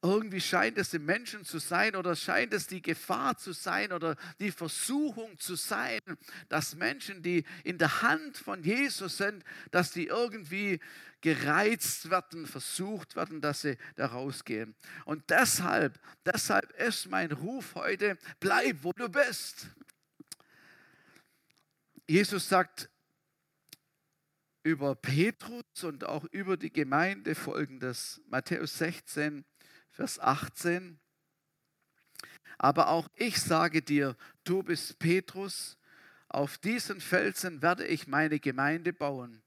Irgendwie 0.00 0.40
scheint 0.40 0.78
es 0.78 0.90
dem 0.90 1.04
Menschen 1.04 1.44
zu 1.44 1.58
sein 1.58 1.96
oder 1.96 2.14
scheint 2.14 2.54
es 2.54 2.68
die 2.68 2.80
Gefahr 2.80 3.36
zu 3.36 3.52
sein 3.52 3.92
oder 3.92 4.16
die 4.38 4.52
Versuchung 4.52 5.36
zu 5.38 5.56
sein, 5.56 6.00
dass 6.48 6.76
Menschen, 6.76 7.20
die 7.20 7.44
in 7.64 7.78
der 7.78 8.02
Hand 8.02 8.36
von 8.36 8.62
Jesus 8.62 9.16
sind, 9.16 9.44
dass 9.72 9.90
die 9.90 10.06
irgendwie 10.06 10.78
gereizt 11.20 12.10
werden, 12.10 12.46
versucht 12.46 13.16
werden, 13.16 13.40
dass 13.40 13.62
sie 13.62 13.76
da 13.96 14.06
rausgehen. 14.06 14.76
Und 15.04 15.30
deshalb, 15.30 15.98
deshalb 16.24 16.70
ist 16.78 17.10
mein 17.10 17.32
Ruf 17.32 17.74
heute, 17.74 18.18
bleib, 18.38 18.84
wo 18.84 18.92
du 18.92 19.08
bist. 19.08 19.66
Jesus 22.06 22.48
sagt 22.48 22.88
über 24.62 24.94
Petrus 24.94 25.64
und 25.82 26.04
auch 26.04 26.24
über 26.30 26.56
die 26.56 26.72
Gemeinde 26.72 27.34
folgendes, 27.34 28.20
Matthäus 28.28 28.78
16, 28.78 29.44
Vers 29.98 30.20
18. 30.20 30.96
Aber 32.56 32.86
auch 32.86 33.08
ich 33.16 33.40
sage 33.40 33.82
dir, 33.82 34.16
du 34.44 34.62
bist 34.62 35.00
Petrus, 35.00 35.76
auf 36.28 36.56
diesen 36.56 37.00
Felsen 37.00 37.62
werde 37.62 37.84
ich 37.84 38.06
meine 38.06 38.38
Gemeinde 38.38 38.92
bauen 38.92 39.42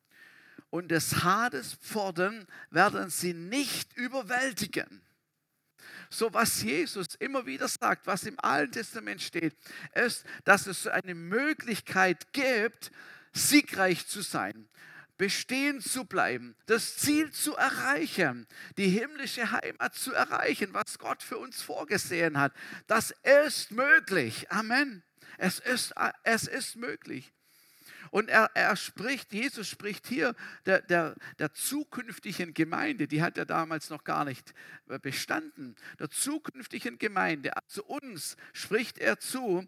und 0.69 0.89
des 0.91 1.23
Hades 1.23 1.75
Pforten 1.75 2.45
werden 2.69 3.09
sie 3.09 3.33
nicht 3.33 3.95
überwältigen. 3.95 5.01
So 6.09 6.33
was 6.33 6.61
Jesus 6.61 7.15
immer 7.15 7.45
wieder 7.45 7.69
sagt, 7.69 8.05
was 8.05 8.23
im 8.23 8.37
Alten 8.41 8.73
Testament 8.73 9.21
steht, 9.21 9.55
ist, 9.93 10.25
dass 10.43 10.67
es 10.67 10.85
eine 10.85 11.15
Möglichkeit 11.15 12.33
gibt, 12.33 12.91
siegreich 13.31 14.05
zu 14.05 14.21
sein, 14.21 14.67
bestehen 15.21 15.81
zu 15.81 16.05
bleiben, 16.05 16.55
das 16.65 16.97
Ziel 16.97 17.29
zu 17.29 17.55
erreichen, 17.55 18.47
die 18.77 18.89
himmlische 18.89 19.51
Heimat 19.51 19.93
zu 19.93 20.12
erreichen, 20.15 20.73
was 20.73 20.97
Gott 20.97 21.21
für 21.21 21.38
uns 21.38 21.62
vorgesehen 21.62 22.39
hat. 22.39 22.53
Das 22.88 23.13
ist 23.45 23.69
möglich. 23.69 24.51
Amen. 24.51 25.03
Es 25.38 25.60
ist, 25.60 25.93
es 26.23 26.47
ist 26.47 26.75
möglich. 26.75 27.31
Und 28.12 28.30
er, 28.30 28.52
er 28.54 28.76
spricht, 28.76 29.32
Jesus 29.32 29.69
spricht 29.69 30.06
hier 30.06 30.36
der, 30.65 30.82
der, 30.82 31.15
der 31.39 31.54
zukünftigen 31.54 32.54
Gemeinde, 32.54 33.08
die 33.08 33.21
hat 33.24 33.38
er 33.38 33.45
damals 33.45 33.89
noch 33.89 34.04
gar 34.04 34.26
nicht 34.26 34.54
äh, 34.89 35.00
bestanden, 35.00 35.78
der 35.97 36.10
zukünftigen 36.10 36.97
Gemeinde, 37.00 37.56
also 37.56 37.86
uns 37.86 38.36
spricht 38.52 38.97
er 38.97 39.19
zu, 39.19 39.65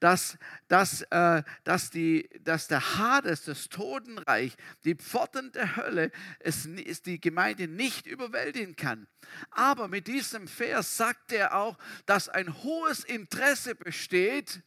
dass, 0.00 0.36
dass, 0.66 1.02
äh, 1.10 1.44
dass, 1.62 1.90
die, 1.90 2.28
dass 2.42 2.66
der 2.66 2.98
Hades, 2.98 3.44
das 3.44 3.68
Totenreich, 3.68 4.56
die 4.82 4.96
Pforten 4.96 5.52
der 5.52 5.76
Hölle, 5.76 6.10
es, 6.40 6.66
es 6.66 7.02
die 7.02 7.20
Gemeinde 7.20 7.68
nicht 7.68 8.06
überwältigen 8.06 8.74
kann. 8.74 9.06
Aber 9.50 9.86
mit 9.86 10.08
diesem 10.08 10.48
Vers 10.48 10.96
sagt 10.96 11.30
er 11.30 11.54
auch, 11.54 11.78
dass 12.06 12.28
ein 12.28 12.62
hohes 12.64 13.04
Interesse 13.04 13.76
besteht, 13.76 14.62